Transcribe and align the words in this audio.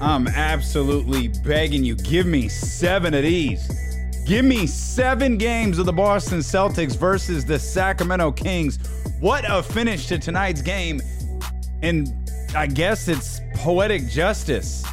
I'm 0.00 0.28
absolutely 0.28 1.28
begging 1.28 1.82
you, 1.84 1.96
give 1.96 2.26
me 2.26 2.48
seven 2.48 3.14
of 3.14 3.22
these. 3.22 3.66
Give 4.26 4.44
me 4.44 4.66
seven 4.66 5.38
games 5.38 5.78
of 5.78 5.86
the 5.86 5.92
Boston 5.92 6.40
Celtics 6.40 6.96
versus 6.96 7.44
the 7.44 7.58
Sacramento 7.58 8.32
Kings. 8.32 8.78
What 9.20 9.44
a 9.48 9.62
finish 9.62 10.06
to 10.08 10.18
tonight's 10.18 10.62
game. 10.62 11.00
And 11.82 12.08
I 12.54 12.66
guess 12.66 13.08
it's 13.08 13.40
poetic 13.54 14.08
justice. 14.08 14.84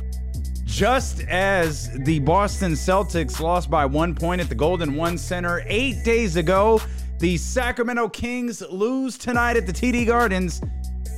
Just 0.65 1.21
as 1.21 1.91
the 1.99 2.19
Boston 2.19 2.73
Celtics 2.73 3.39
lost 3.39 3.69
by 3.69 3.85
one 3.85 4.15
point 4.15 4.41
at 4.41 4.49
the 4.49 4.55
Golden 4.55 4.95
One 4.95 5.17
Center 5.17 5.63
eight 5.67 6.03
days 6.03 6.35
ago, 6.35 6.79
the 7.23 7.37
Sacramento 7.37 8.09
Kings 8.09 8.61
lose 8.69 9.17
tonight 9.17 9.55
at 9.55 9.65
the 9.65 9.71
TD 9.71 10.05
Gardens 10.05 10.61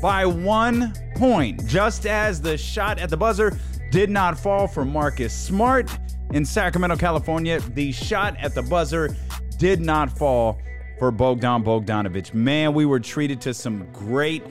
by 0.03 0.23
one 0.23 0.93
point. 1.15 1.65
Just 1.65 2.05
as 2.05 2.39
the 2.39 2.55
shot 2.59 2.99
at 2.99 3.09
the 3.09 3.17
buzzer 3.17 3.57
did 3.89 4.11
not 4.11 4.37
fall 4.37 4.67
for 4.67 4.85
Marcus 4.85 5.33
Smart 5.33 5.89
in 6.29 6.45
Sacramento, 6.45 6.95
California, 6.97 7.59
the 7.59 7.91
shot 7.91 8.37
at 8.37 8.53
the 8.53 8.61
buzzer 8.61 9.15
did 9.57 9.81
not 9.81 10.15
fall 10.15 10.59
for 10.99 11.09
Bogdan 11.09 11.63
Bogdanovic. 11.63 12.35
Man, 12.35 12.75
we 12.75 12.85
were 12.85 12.99
treated 12.99 13.41
to 13.41 13.51
some 13.51 13.91
great 13.91 14.43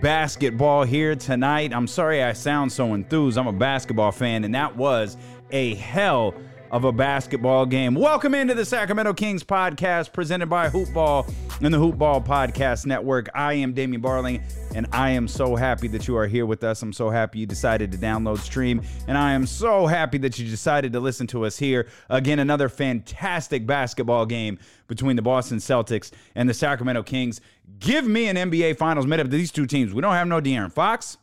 basketball 0.00 0.84
here 0.84 1.16
tonight. 1.16 1.74
I'm 1.74 1.88
sorry 1.88 2.22
I 2.22 2.34
sound 2.34 2.70
so 2.70 2.94
enthused. 2.94 3.36
I'm 3.36 3.48
a 3.48 3.52
basketball 3.52 4.12
fan, 4.12 4.44
and 4.44 4.54
that 4.54 4.76
was 4.76 5.16
a 5.50 5.74
hell 5.74 6.36
of 6.70 6.84
a 6.84 6.92
basketball 6.92 7.66
game. 7.66 7.94
Welcome 7.94 8.34
into 8.34 8.54
the 8.54 8.64
Sacramento 8.64 9.12
Kings 9.14 9.42
podcast 9.42 10.12
presented 10.12 10.46
by 10.46 10.68
Hoopball 10.68 11.32
and 11.60 11.74
the 11.74 11.78
Hoopball 11.78 12.24
Podcast 12.24 12.86
Network. 12.86 13.28
I 13.34 13.54
am 13.54 13.72
Damian 13.72 14.00
Barling, 14.00 14.42
and 14.74 14.86
I 14.92 15.10
am 15.10 15.26
so 15.26 15.56
happy 15.56 15.88
that 15.88 16.06
you 16.06 16.16
are 16.16 16.26
here 16.26 16.46
with 16.46 16.62
us. 16.62 16.80
I'm 16.82 16.92
so 16.92 17.10
happy 17.10 17.40
you 17.40 17.46
decided 17.46 17.90
to 17.92 17.98
download 17.98 18.38
stream, 18.38 18.82
and 19.08 19.18
I 19.18 19.32
am 19.32 19.46
so 19.46 19.86
happy 19.86 20.18
that 20.18 20.38
you 20.38 20.48
decided 20.48 20.92
to 20.92 21.00
listen 21.00 21.26
to 21.28 21.44
us 21.44 21.58
here. 21.58 21.88
Again, 22.08 22.38
another 22.38 22.68
fantastic 22.68 23.66
basketball 23.66 24.24
game 24.24 24.58
between 24.86 25.16
the 25.16 25.22
Boston 25.22 25.58
Celtics 25.58 26.12
and 26.36 26.48
the 26.48 26.54
Sacramento 26.54 27.02
Kings. 27.02 27.40
Give 27.78 28.06
me 28.06 28.28
an 28.28 28.36
NBA 28.36 28.76
Finals 28.76 29.06
made 29.06 29.20
up 29.20 29.26
of 29.26 29.32
these 29.32 29.50
two 29.50 29.66
teams. 29.66 29.92
We 29.92 30.02
don't 30.02 30.14
have 30.14 30.28
no 30.28 30.40
De'Aaron 30.40 30.72
Fox. 30.72 31.18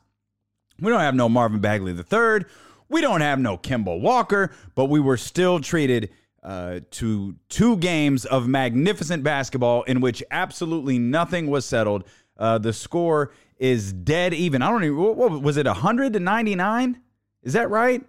We 0.79 0.91
don't 0.91 0.99
have 1.01 1.15
no 1.15 1.27
Marvin 1.29 1.59
Bagley 1.59 1.93
III. 1.93 2.45
We 2.89 3.01
don't 3.01 3.21
have 3.21 3.39
no 3.39 3.57
Kemba 3.57 3.99
Walker, 3.99 4.51
but 4.75 4.85
we 4.85 4.99
were 4.99 5.17
still 5.17 5.59
treated 5.59 6.09
uh, 6.41 6.79
to 6.91 7.35
two 7.49 7.77
games 7.77 8.25
of 8.25 8.47
magnificent 8.47 9.23
basketball 9.23 9.83
in 9.83 9.99
which 9.99 10.23
absolutely 10.31 10.97
nothing 10.97 11.47
was 11.47 11.65
settled. 11.65 12.05
Uh, 12.37 12.57
the 12.57 12.71
score 12.71 13.33
is 13.57 13.91
dead 13.91 14.33
even. 14.33 14.61
I 14.61 14.69
don't 14.69 14.83
even. 14.83 14.97
What, 14.97 15.17
what 15.17 15.41
was 15.41 15.57
it? 15.57 15.67
hundred 15.67 16.13
to 16.13 16.19
ninety 16.19 16.55
nine? 16.55 17.01
Is 17.43 17.53
that 17.53 17.69
right? 17.69 18.03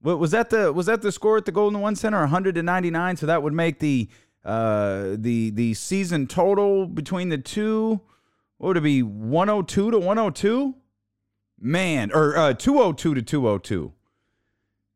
What 0.00 0.18
was 0.18 0.30
that 0.30 0.50
the 0.50 0.72
was 0.72 0.86
that 0.86 1.02
the 1.02 1.12
score 1.12 1.36
at 1.36 1.44
the 1.44 1.52
Golden 1.52 1.80
One 1.80 1.96
Center? 1.96 2.24
hundred 2.26 2.54
to 2.54 2.62
ninety 2.62 2.90
nine. 2.90 3.16
So 3.16 3.26
that 3.26 3.42
would 3.42 3.52
make 3.52 3.80
the 3.80 4.08
uh, 4.44 5.16
the 5.16 5.50
the 5.50 5.74
season 5.74 6.26
total 6.26 6.86
between 6.86 7.28
the 7.28 7.38
two. 7.38 8.00
What 8.58 8.68
would 8.68 8.76
it 8.78 8.82
be? 8.82 9.02
One 9.02 9.48
hundred 9.48 9.68
two 9.68 9.90
to 9.90 9.98
one 9.98 10.16
hundred 10.16 10.36
two. 10.36 10.76
Man, 11.58 12.12
or 12.12 12.36
uh, 12.36 12.54
two 12.54 12.78
hundred 12.78 12.98
two 12.98 13.14
to 13.14 13.22
two 13.22 13.44
hundred 13.44 13.64
two. 13.64 13.92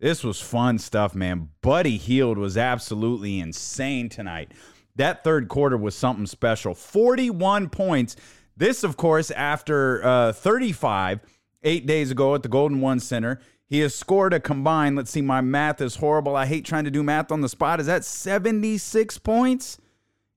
This 0.01 0.25
was 0.25 0.41
fun 0.41 0.79
stuff, 0.79 1.15
man. 1.15 1.51
Buddy 1.61 1.99
Hield 1.99 2.39
was 2.39 2.57
absolutely 2.57 3.39
insane 3.39 4.09
tonight. 4.09 4.53
That 4.97 5.23
third 5.23 5.49
quarter 5.49 5.77
was 5.77 5.95
something 5.95 6.27
special. 6.27 6.75
41 6.75 7.69
points. 7.69 8.17
This, 8.57 8.83
of 8.83 8.97
course, 8.97 9.31
after 9.31 10.05
uh, 10.05 10.33
35 10.33 11.21
eight 11.63 11.87
days 11.87 12.11
ago 12.11 12.35
at 12.35 12.43
the 12.43 12.49
Golden 12.49 12.81
One 12.81 13.01
Center. 13.01 13.41
He 13.67 13.81
has 13.81 13.95
scored 13.95 14.35
a 14.35 14.41
combined, 14.41 14.97
let's 14.97 15.11
see, 15.11 15.23
my 15.23 15.41
math 15.41 15.81
is 15.81 15.97
horrible. 15.97 16.35
I 16.35 16.47
hate 16.47 16.65
trying 16.65 16.85
to 16.85 16.91
do 16.91 17.03
math 17.03 17.31
on 17.31 17.41
the 17.41 17.49
spot. 17.49 17.79
Is 17.81 17.87
that 17.87 18.05
76 18.05 19.19
points 19.19 19.79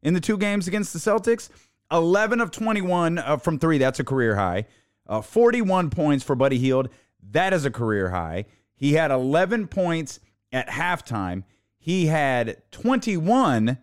in 0.04 0.14
the 0.14 0.20
two 0.20 0.38
games 0.38 0.68
against 0.68 0.94
the 0.94 1.00
Celtics? 1.00 1.50
11 1.92 2.42
of 2.42 2.52
21 2.52 3.18
uh, 3.18 3.38
from 3.38 3.58
three. 3.58 3.78
That's 3.78 4.00
a 4.00 4.04
career 4.04 4.36
high. 4.36 4.66
Uh, 5.08 5.22
41 5.22 5.90
points 5.90 6.24
for 6.24 6.36
Buddy 6.36 6.60
Hield. 6.60 6.90
That 7.32 7.54
is 7.54 7.66
a 7.66 7.72
career 7.72 8.10
high. 8.10 8.46
He 8.84 8.96
had 8.96 9.12
11 9.12 9.70
points 9.70 10.20
at 10.52 10.68
halftime. 10.68 11.46
He 11.80 12.08
had 12.08 12.62
21 12.72 13.78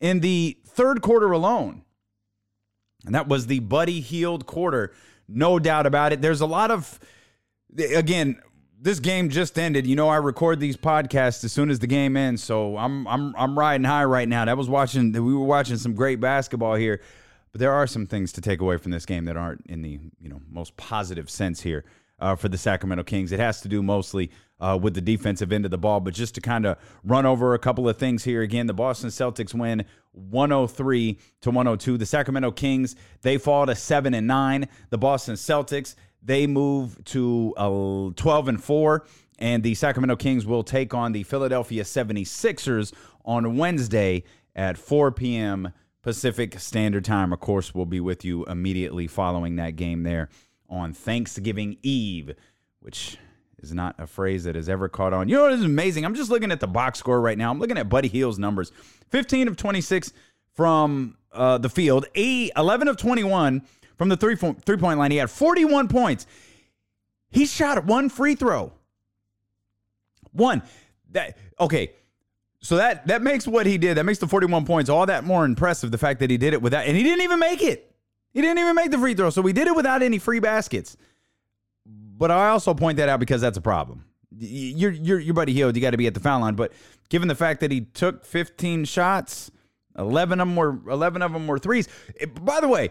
in 0.00 0.20
the 0.20 0.56
third 0.64 1.02
quarter 1.02 1.32
alone. 1.32 1.82
And 3.04 3.14
that 3.14 3.28
was 3.28 3.46
the 3.46 3.58
Buddy 3.58 4.00
Hield 4.00 4.46
quarter. 4.46 4.94
No 5.28 5.58
doubt 5.58 5.84
about 5.84 6.14
it. 6.14 6.22
There's 6.22 6.40
a 6.40 6.46
lot 6.46 6.70
of, 6.70 6.98
again, 7.94 8.40
this 8.80 9.00
game 9.00 9.28
just 9.28 9.58
ended. 9.58 9.86
You 9.86 9.96
know, 9.96 10.08
I 10.08 10.16
record 10.16 10.60
these 10.60 10.78
podcasts 10.78 11.44
as 11.44 11.52
soon 11.52 11.68
as 11.68 11.80
the 11.80 11.86
game 11.86 12.16
ends, 12.16 12.42
so 12.42 12.78
I'm 12.78 13.06
I'm 13.06 13.36
I'm 13.36 13.58
riding 13.58 13.84
high 13.84 14.04
right 14.04 14.26
now. 14.26 14.46
That 14.46 14.56
was 14.56 14.70
watching. 14.70 15.12
We 15.12 15.34
were 15.34 15.44
watching 15.44 15.76
some 15.76 15.92
great 15.92 16.20
basketball 16.20 16.76
here, 16.76 17.02
but 17.52 17.58
there 17.58 17.72
are 17.72 17.86
some 17.86 18.06
things 18.06 18.32
to 18.32 18.40
take 18.40 18.62
away 18.62 18.78
from 18.78 18.92
this 18.92 19.04
game 19.04 19.26
that 19.26 19.36
aren't 19.36 19.66
in 19.66 19.82
the 19.82 20.00
you 20.18 20.30
know 20.30 20.40
most 20.48 20.74
positive 20.78 21.28
sense 21.28 21.60
here 21.60 21.84
uh, 22.18 22.34
for 22.34 22.48
the 22.48 22.58
Sacramento 22.58 23.04
Kings. 23.04 23.32
It 23.32 23.40
has 23.40 23.60
to 23.62 23.68
do 23.68 23.82
mostly 23.82 24.30
uh, 24.60 24.78
with 24.80 24.94
the 24.94 25.00
defensive 25.00 25.52
end 25.52 25.64
of 25.64 25.70
the 25.70 25.78
ball. 25.78 26.00
But 26.00 26.14
just 26.14 26.34
to 26.34 26.40
kind 26.40 26.66
of 26.66 26.78
run 27.04 27.26
over 27.26 27.54
a 27.54 27.58
couple 27.58 27.88
of 27.88 27.96
things 27.96 28.24
here 28.24 28.42
again, 28.42 28.66
the 28.66 28.74
Boston 28.74 29.10
Celtics 29.10 29.54
win 29.54 29.84
103 30.12 31.18
to 31.42 31.50
102. 31.50 31.98
The 31.98 32.06
Sacramento 32.06 32.50
Kings 32.52 32.96
they 33.22 33.38
fall 33.38 33.66
to 33.66 33.74
seven 33.74 34.14
and 34.14 34.26
nine. 34.26 34.68
The 34.90 34.98
Boston 34.98 35.34
Celtics 35.34 35.94
they 36.22 36.46
move 36.46 37.02
to 37.06 37.54
uh, 37.56 38.10
12 38.16 38.48
and 38.48 38.62
four. 38.62 39.06
And 39.38 39.62
the 39.62 39.74
Sacramento 39.74 40.16
Kings 40.16 40.46
will 40.46 40.64
take 40.64 40.94
on 40.94 41.12
the 41.12 41.22
Philadelphia 41.22 41.84
76ers 41.84 42.92
on 43.24 43.56
Wednesday 43.56 44.24
at 44.56 44.76
4 44.76 45.12
p.m. 45.12 45.72
Pacific 46.02 46.58
Standard 46.58 47.04
Time. 47.04 47.32
Of 47.32 47.38
course, 47.38 47.72
we'll 47.72 47.86
be 47.86 48.00
with 48.00 48.24
you 48.24 48.44
immediately 48.46 49.06
following 49.06 49.54
that 49.56 49.76
game 49.76 50.02
there 50.02 50.28
on 50.68 50.92
Thanksgiving 50.92 51.78
Eve, 51.82 52.34
which 52.80 53.16
is 53.62 53.72
not 53.72 53.96
a 53.98 54.06
phrase 54.06 54.44
that 54.44 54.54
has 54.54 54.68
ever 54.68 54.88
caught 54.88 55.12
on. 55.12 55.28
You 55.28 55.36
know 55.36 55.42
what 55.42 55.52
is 55.52 55.64
amazing? 55.64 56.04
I'm 56.04 56.14
just 56.14 56.30
looking 56.30 56.52
at 56.52 56.60
the 56.60 56.66
box 56.66 56.98
score 56.98 57.20
right 57.20 57.36
now. 57.36 57.50
I'm 57.50 57.58
looking 57.58 57.78
at 57.78 57.88
Buddy 57.88 58.08
Hield's 58.08 58.38
numbers 58.38 58.72
15 59.10 59.48
of 59.48 59.56
26 59.56 60.12
from 60.54 61.16
uh, 61.32 61.58
the 61.58 61.68
field, 61.68 62.06
eight, 62.14 62.52
11 62.56 62.88
of 62.88 62.96
21 62.96 63.62
from 63.96 64.08
the 64.08 64.16
three, 64.16 64.36
three 64.36 64.76
point 64.76 64.98
line. 64.98 65.10
He 65.10 65.16
had 65.16 65.30
41 65.30 65.88
points. 65.88 66.26
He 67.30 67.46
shot 67.46 67.84
one 67.84 68.08
free 68.08 68.34
throw. 68.34 68.72
One. 70.32 70.62
That 71.10 71.36
okay. 71.58 71.92
So 72.60 72.76
that 72.76 73.06
that 73.06 73.22
makes 73.22 73.46
what 73.46 73.66
he 73.66 73.78
did, 73.78 73.96
that 73.96 74.04
makes 74.04 74.18
the 74.18 74.26
41 74.26 74.64
points 74.64 74.90
all 74.90 75.06
that 75.06 75.24
more 75.24 75.44
impressive. 75.44 75.90
The 75.90 75.98
fact 75.98 76.20
that 76.20 76.30
he 76.30 76.36
did 76.36 76.54
it 76.54 76.62
without 76.62 76.86
and 76.86 76.96
he 76.96 77.02
didn't 77.02 77.22
even 77.22 77.38
make 77.38 77.62
it. 77.62 77.94
He 78.32 78.40
didn't 78.40 78.58
even 78.58 78.74
make 78.74 78.90
the 78.90 78.98
free 78.98 79.14
throw. 79.14 79.30
So 79.30 79.42
we 79.42 79.52
did 79.52 79.66
it 79.66 79.74
without 79.74 80.02
any 80.02 80.18
free 80.18 80.40
baskets. 80.40 80.96
But 81.86 82.30
I 82.30 82.48
also 82.48 82.74
point 82.74 82.98
that 82.98 83.08
out 83.08 83.20
because 83.20 83.40
that's 83.40 83.56
a 83.58 83.62
problem. 83.62 84.04
Your 84.36 84.90
your 84.90 85.18
your 85.18 85.34
buddy 85.34 85.52
Hield, 85.52 85.74
you 85.76 85.82
got 85.82 85.92
to 85.92 85.96
be 85.96 86.06
at 86.06 86.14
the 86.14 86.20
foul 86.20 86.40
line. 86.40 86.54
But 86.54 86.72
given 87.08 87.28
the 87.28 87.34
fact 87.34 87.60
that 87.60 87.70
he 87.70 87.82
took 87.82 88.24
15 88.24 88.84
shots, 88.84 89.50
11 89.98 90.40
of 90.40 90.48
them 90.48 90.56
were 90.56 90.78
11 90.90 91.22
of 91.22 91.32
them 91.32 91.46
were 91.46 91.58
threes. 91.58 91.88
By 92.42 92.60
the 92.60 92.68
way, 92.68 92.90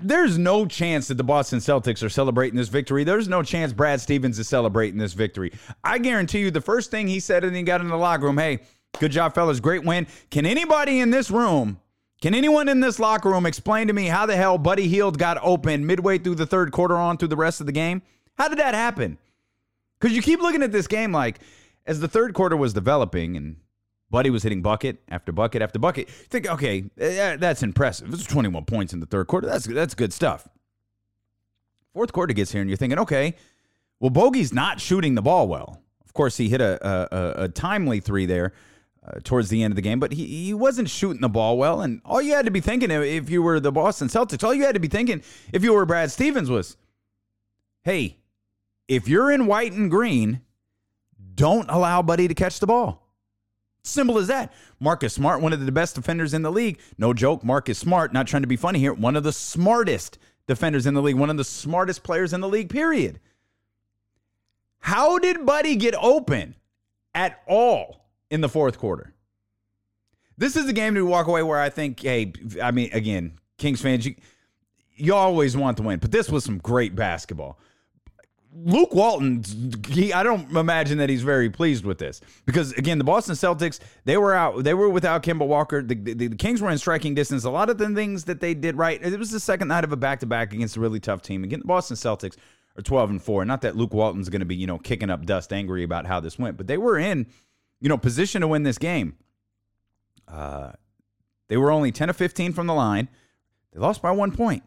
there's 0.00 0.38
no 0.38 0.66
chance 0.66 1.08
that 1.08 1.16
the 1.16 1.24
Boston 1.24 1.58
Celtics 1.58 2.02
are 2.02 2.08
celebrating 2.08 2.56
this 2.56 2.68
victory. 2.68 3.04
There's 3.04 3.28
no 3.28 3.42
chance 3.42 3.72
Brad 3.72 4.00
Stevens 4.00 4.38
is 4.38 4.48
celebrating 4.48 4.98
this 4.98 5.12
victory. 5.12 5.52
I 5.84 5.98
guarantee 5.98 6.40
you, 6.40 6.50
the 6.50 6.60
first 6.60 6.90
thing 6.90 7.08
he 7.08 7.20
said 7.20 7.44
and 7.44 7.54
he 7.54 7.62
got 7.62 7.80
in 7.80 7.88
the 7.88 7.96
locker 7.96 8.24
room, 8.24 8.38
"Hey, 8.38 8.60
good 8.98 9.12
job, 9.12 9.34
fellas, 9.34 9.60
great 9.60 9.84
win." 9.84 10.06
Can 10.30 10.46
anybody 10.46 11.00
in 11.00 11.10
this 11.10 11.30
room 11.30 11.80
can 12.26 12.34
anyone 12.34 12.68
in 12.68 12.80
this 12.80 12.98
locker 12.98 13.30
room 13.30 13.46
explain 13.46 13.86
to 13.86 13.92
me 13.92 14.06
how 14.06 14.26
the 14.26 14.34
hell 14.34 14.58
Buddy 14.58 14.88
Hield 14.88 15.16
got 15.16 15.38
open 15.44 15.86
midway 15.86 16.18
through 16.18 16.34
the 16.34 16.44
third 16.44 16.72
quarter 16.72 16.96
on 16.96 17.18
through 17.18 17.28
the 17.28 17.36
rest 17.36 17.60
of 17.60 17.66
the 17.66 17.72
game? 17.72 18.02
How 18.36 18.48
did 18.48 18.58
that 18.58 18.74
happen? 18.74 19.16
Because 20.00 20.16
you 20.16 20.20
keep 20.20 20.40
looking 20.40 20.64
at 20.64 20.72
this 20.72 20.88
game 20.88 21.12
like 21.12 21.38
as 21.86 22.00
the 22.00 22.08
third 22.08 22.34
quarter 22.34 22.56
was 22.56 22.72
developing 22.72 23.36
and 23.36 23.58
Buddy 24.10 24.30
was 24.30 24.42
hitting 24.42 24.60
bucket 24.60 25.00
after 25.08 25.30
bucket 25.30 25.62
after 25.62 25.78
bucket. 25.78 26.08
You 26.08 26.14
think, 26.28 26.50
okay, 26.50 26.90
eh, 26.98 27.36
that's 27.36 27.62
impressive. 27.62 28.12
It's 28.12 28.24
21 28.24 28.64
points 28.64 28.92
in 28.92 28.98
the 28.98 29.06
third 29.06 29.28
quarter. 29.28 29.46
That's 29.46 29.66
that's 29.66 29.94
good 29.94 30.12
stuff. 30.12 30.48
Fourth 31.92 32.12
quarter 32.12 32.34
gets 32.34 32.50
here 32.50 32.60
and 32.60 32.68
you're 32.68 32.76
thinking, 32.76 32.98
okay, 32.98 33.36
well, 34.00 34.10
Bogey's 34.10 34.52
not 34.52 34.80
shooting 34.80 35.14
the 35.14 35.22
ball 35.22 35.46
well. 35.46 35.80
Of 36.04 36.12
course, 36.12 36.36
he 36.36 36.48
hit 36.48 36.60
a, 36.60 36.84
a, 36.84 37.44
a 37.44 37.48
timely 37.50 38.00
three 38.00 38.26
there 38.26 38.52
uh, 39.06 39.20
towards 39.22 39.48
the 39.48 39.62
end 39.62 39.72
of 39.72 39.76
the 39.76 39.82
game, 39.82 40.00
but 40.00 40.12
he, 40.12 40.26
he 40.46 40.54
wasn't 40.54 40.90
shooting 40.90 41.20
the 41.20 41.28
ball 41.28 41.56
well. 41.56 41.80
And 41.80 42.00
all 42.04 42.20
you 42.20 42.34
had 42.34 42.46
to 42.46 42.50
be 42.50 42.60
thinking 42.60 42.90
if 42.90 43.30
you 43.30 43.42
were 43.42 43.60
the 43.60 43.72
Boston 43.72 44.08
Celtics, 44.08 44.42
all 44.42 44.54
you 44.54 44.64
had 44.64 44.74
to 44.74 44.80
be 44.80 44.88
thinking 44.88 45.22
if 45.52 45.62
you 45.62 45.72
were 45.72 45.86
Brad 45.86 46.10
Stevens 46.10 46.50
was, 46.50 46.76
hey, 47.84 48.16
if 48.88 49.08
you're 49.08 49.30
in 49.30 49.46
white 49.46 49.72
and 49.72 49.90
green, 49.90 50.40
don't 51.34 51.70
allow 51.70 52.02
Buddy 52.02 52.28
to 52.28 52.34
catch 52.34 52.58
the 52.58 52.66
ball. 52.66 53.06
Simple 53.82 54.18
as 54.18 54.26
that. 54.26 54.52
Marcus 54.80 55.14
Smart, 55.14 55.40
one 55.40 55.52
of 55.52 55.64
the 55.64 55.70
best 55.70 55.94
defenders 55.94 56.34
in 56.34 56.42
the 56.42 56.50
league. 56.50 56.80
No 56.98 57.14
joke, 57.14 57.44
Marcus 57.44 57.78
Smart, 57.78 58.12
not 58.12 58.26
trying 58.26 58.42
to 58.42 58.48
be 58.48 58.56
funny 58.56 58.80
here, 58.80 58.92
one 58.92 59.14
of 59.14 59.22
the 59.22 59.32
smartest 59.32 60.18
defenders 60.48 60.86
in 60.86 60.94
the 60.94 61.02
league, 61.02 61.16
one 61.16 61.30
of 61.30 61.36
the 61.36 61.44
smartest 61.44 62.02
players 62.02 62.32
in 62.32 62.40
the 62.40 62.48
league, 62.48 62.68
period. 62.68 63.20
How 64.80 65.18
did 65.18 65.46
Buddy 65.46 65.76
get 65.76 65.94
open 65.94 66.56
at 67.14 67.40
all 67.46 68.05
in 68.30 68.40
the 68.40 68.48
fourth 68.48 68.78
quarter? 68.78 69.14
This 70.38 70.56
is 70.56 70.66
the 70.66 70.72
game 70.72 70.94
to 70.94 71.06
walk 71.06 71.26
away 71.26 71.42
where 71.42 71.58
I 71.58 71.70
think, 71.70 72.00
hey, 72.00 72.32
I 72.62 72.70
mean, 72.70 72.90
again, 72.92 73.38
Kings 73.56 73.80
fans, 73.80 74.06
you, 74.06 74.14
you 74.94 75.14
always 75.14 75.56
want 75.56 75.78
to 75.78 75.82
win, 75.82 75.98
but 75.98 76.12
this 76.12 76.28
was 76.28 76.44
some 76.44 76.58
great 76.58 76.94
basketball. 76.94 77.58
Luke 78.64 78.94
Walton, 78.94 79.44
he, 79.88 80.12
I 80.12 80.22
don't 80.22 80.50
imagine 80.56 80.98
that 80.98 81.10
he's 81.10 81.22
very 81.22 81.50
pleased 81.50 81.84
with 81.84 81.98
this 81.98 82.22
because 82.46 82.72
again, 82.72 82.96
the 82.96 83.04
Boston 83.04 83.34
Celtics 83.34 83.80
they 84.04 84.16
were 84.16 84.34
out, 84.34 84.64
they 84.64 84.72
were 84.72 84.88
without 84.88 85.22
Kemba 85.22 85.46
Walker. 85.46 85.82
The, 85.82 85.94
the, 85.94 86.28
the, 86.28 86.36
Kings 86.36 86.62
were 86.62 86.70
in 86.70 86.78
striking 86.78 87.14
distance. 87.14 87.44
A 87.44 87.50
lot 87.50 87.68
of 87.68 87.76
the 87.76 87.88
things 87.90 88.24
that 88.24 88.40
they 88.40 88.54
did 88.54 88.76
right. 88.76 89.02
It 89.02 89.18
was 89.18 89.30
the 89.30 89.40
second 89.40 89.68
night 89.68 89.84
of 89.84 89.92
a 89.92 89.96
back 89.96 90.20
to 90.20 90.26
back 90.26 90.54
against 90.54 90.76
a 90.76 90.80
really 90.80 91.00
tough 91.00 91.20
team. 91.20 91.44
Again, 91.44 91.60
the 91.60 91.66
Boston 91.66 91.96
Celtics 91.96 92.36
are 92.78 92.82
twelve 92.82 93.10
and 93.10 93.20
four. 93.20 93.44
Not 93.44 93.60
that 93.60 93.76
Luke 93.76 93.92
Walton's 93.92 94.30
going 94.30 94.40
to 94.40 94.46
be 94.46 94.56
you 94.56 94.66
know 94.66 94.78
kicking 94.78 95.10
up 95.10 95.26
dust, 95.26 95.52
angry 95.52 95.82
about 95.82 96.06
how 96.06 96.20
this 96.20 96.38
went, 96.38 96.56
but 96.56 96.66
they 96.66 96.78
were 96.78 96.98
in 96.98 97.26
you 97.80 97.88
know 97.88 97.98
position 97.98 98.40
to 98.40 98.48
win 98.48 98.62
this 98.62 98.78
game. 98.78 99.16
Uh, 100.28 100.72
they 101.48 101.56
were 101.56 101.70
only 101.70 101.92
ten 101.92 102.10
of 102.10 102.16
fifteen 102.16 102.52
from 102.52 102.66
the 102.66 102.74
line. 102.74 103.08
They 103.72 103.80
lost 103.80 104.02
by 104.02 104.10
one 104.10 104.32
point. 104.32 104.62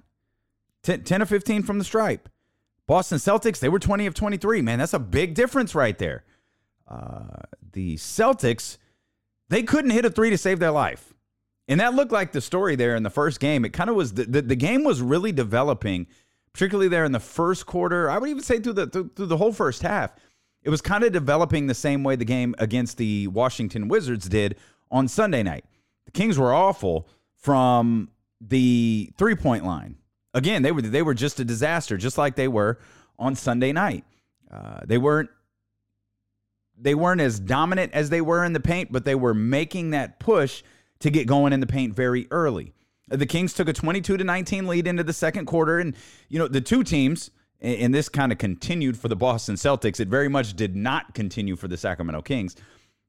10, 0.83 1.03
10 1.03 1.21
of 1.21 1.29
15 1.29 1.63
from 1.63 1.77
the 1.77 1.83
stripe. 1.83 2.29
Boston 2.87 3.17
Celtics, 3.17 3.59
they 3.59 3.69
were 3.69 3.79
20 3.79 4.05
of 4.05 4.13
23. 4.13 4.61
Man, 4.61 4.79
that's 4.79 4.93
a 4.93 4.99
big 4.99 5.33
difference 5.33 5.75
right 5.75 5.97
there. 5.97 6.23
Uh, 6.87 7.41
the 7.73 7.95
Celtics, 7.95 8.77
they 9.49 9.63
couldn't 9.63 9.91
hit 9.91 10.05
a 10.05 10.09
three 10.09 10.29
to 10.29 10.37
save 10.37 10.59
their 10.59 10.71
life. 10.71 11.13
And 11.67 11.79
that 11.79 11.93
looked 11.93 12.11
like 12.11 12.31
the 12.31 12.41
story 12.41 12.75
there 12.75 12.95
in 12.95 13.03
the 13.03 13.11
first 13.11 13.39
game. 13.39 13.63
It 13.63 13.73
kind 13.73 13.91
of 13.91 13.95
was, 13.95 14.13
the, 14.13 14.25
the, 14.25 14.41
the, 14.41 14.55
game 14.55 14.83
was 14.83 15.03
really 15.03 15.31
developing, 15.31 16.07
particularly 16.51 16.87
there 16.87 17.05
in 17.05 17.11
the 17.11 17.19
first 17.19 17.67
quarter. 17.67 18.09
I 18.09 18.17
would 18.17 18.29
even 18.29 18.41
say 18.41 18.59
through 18.59 18.73
the, 18.73 18.87
through, 18.87 19.11
through 19.15 19.27
the 19.27 19.37
whole 19.37 19.53
first 19.53 19.83
half. 19.83 20.15
It 20.63 20.69
was 20.69 20.81
kind 20.81 21.03
of 21.03 21.11
developing 21.13 21.67
the 21.67 21.73
same 21.73 22.03
way 22.03 22.15
the 22.15 22.25
game 22.25 22.53
against 22.59 22.97
the 22.97 23.27
Washington 23.27 23.87
Wizards 23.87 24.27
did 24.27 24.57
on 24.91 25.07
Sunday 25.07 25.43
night. 25.43 25.65
The 26.05 26.11
Kings 26.11 26.37
were 26.37 26.53
awful 26.53 27.07
from 27.35 28.09
the 28.41 29.11
three 29.17 29.35
point 29.35 29.65
line 29.65 29.95
again, 30.33 30.61
they 30.61 30.71
were 30.71 30.81
they 30.81 31.01
were 31.01 31.13
just 31.13 31.39
a 31.39 31.45
disaster, 31.45 31.97
just 31.97 32.17
like 32.17 32.35
they 32.35 32.47
were 32.47 32.79
on 33.17 33.35
Sunday 33.35 33.71
night. 33.71 34.03
Uh, 34.51 34.79
they 34.85 34.97
weren't 34.97 35.29
they 36.77 36.95
weren't 36.95 37.21
as 37.21 37.39
dominant 37.39 37.93
as 37.93 38.09
they 38.09 38.21
were 38.21 38.43
in 38.43 38.53
the 38.53 38.59
paint, 38.59 38.91
but 38.91 39.05
they 39.05 39.15
were 39.15 39.33
making 39.33 39.91
that 39.91 40.19
push 40.19 40.63
to 40.99 41.09
get 41.09 41.27
going 41.27 41.53
in 41.53 41.59
the 41.59 41.67
paint 41.67 41.93
very 41.93 42.27
early. 42.31 42.73
The 43.07 43.25
Kings 43.25 43.53
took 43.53 43.67
a 43.67 43.73
22 43.73 44.17
to 44.17 44.23
19 44.23 44.67
lead 44.67 44.85
into 44.87 45.03
the 45.03 45.13
second 45.13 45.45
quarter, 45.45 45.79
and 45.79 45.95
you 46.29 46.39
know 46.39 46.47
the 46.47 46.61
two 46.61 46.83
teams. 46.83 47.31
And 47.61 47.93
this 47.93 48.07
kind 48.07 48.31
of 48.31 48.37
continued 48.37 48.97
for 48.97 49.09
the 49.09 49.17
Boston 49.17 49.55
Celtics. 49.55 49.99
It 49.99 50.07
very 50.07 50.29
much 50.29 50.55
did 50.55 50.75
not 50.75 51.13
continue 51.13 51.57
for 51.57 51.67
the 51.67 51.75
Sacramento 51.75 52.21
Kings. 52.21 52.55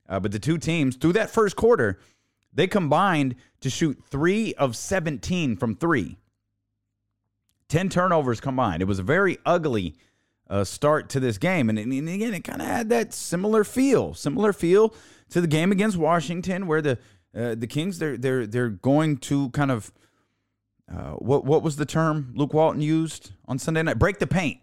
Uh, 0.09 0.19
but 0.19 0.33
the 0.33 0.41
two 0.41 0.59
teams, 0.59 0.97
through 0.97 1.13
that 1.13 1.31
first 1.31 1.55
quarter, 1.55 2.01
they 2.53 2.67
combined 2.67 3.37
to 3.61 3.71
shoot 3.71 4.03
three 4.11 4.55
of 4.55 4.77
17 4.77 5.57
from 5.57 5.77
three. 5.77 6.19
10 7.69 7.89
turnovers 7.89 8.41
combined. 8.41 8.83
It 8.83 8.87
was 8.87 8.99
a 8.99 9.05
very 9.05 9.39
ugly 9.47 9.95
uh, 10.49 10.65
start 10.65 11.09
to 11.11 11.21
this 11.21 11.39
game. 11.39 11.71
And, 11.71 11.79
and 11.79 11.93
again, 11.93 12.35
it 12.35 12.43
kind 12.43 12.61
of 12.61 12.67
had 12.67 12.89
that 12.89 13.15
similar 13.15 13.63
feel, 13.63 14.15
similar 14.15 14.53
feel 14.53 14.93
to 15.31 15.41
the 15.41 15.47
game 15.47 15.71
against 15.71 15.97
Washington, 15.97 16.67
where 16.67 16.83
the 16.83 16.99
uh, 17.35 17.55
the 17.55 17.69
Kings 17.69 18.01
they're 18.01 18.17
they're 18.17 18.45
they're 18.45 18.69
going 18.69 19.17
to 19.19 19.51
kind 19.51 19.71
of 19.71 19.93
uh, 20.95 21.13
what 21.13 21.45
what 21.45 21.63
was 21.63 21.77
the 21.77 21.87
term 21.87 22.33
Luke 22.35 22.53
Walton 22.53 22.81
used 22.81 23.33
on 23.47 23.59
Sunday 23.59 23.83
night? 23.83 23.99
Break 23.99 24.19
the 24.19 24.27
paint. 24.27 24.59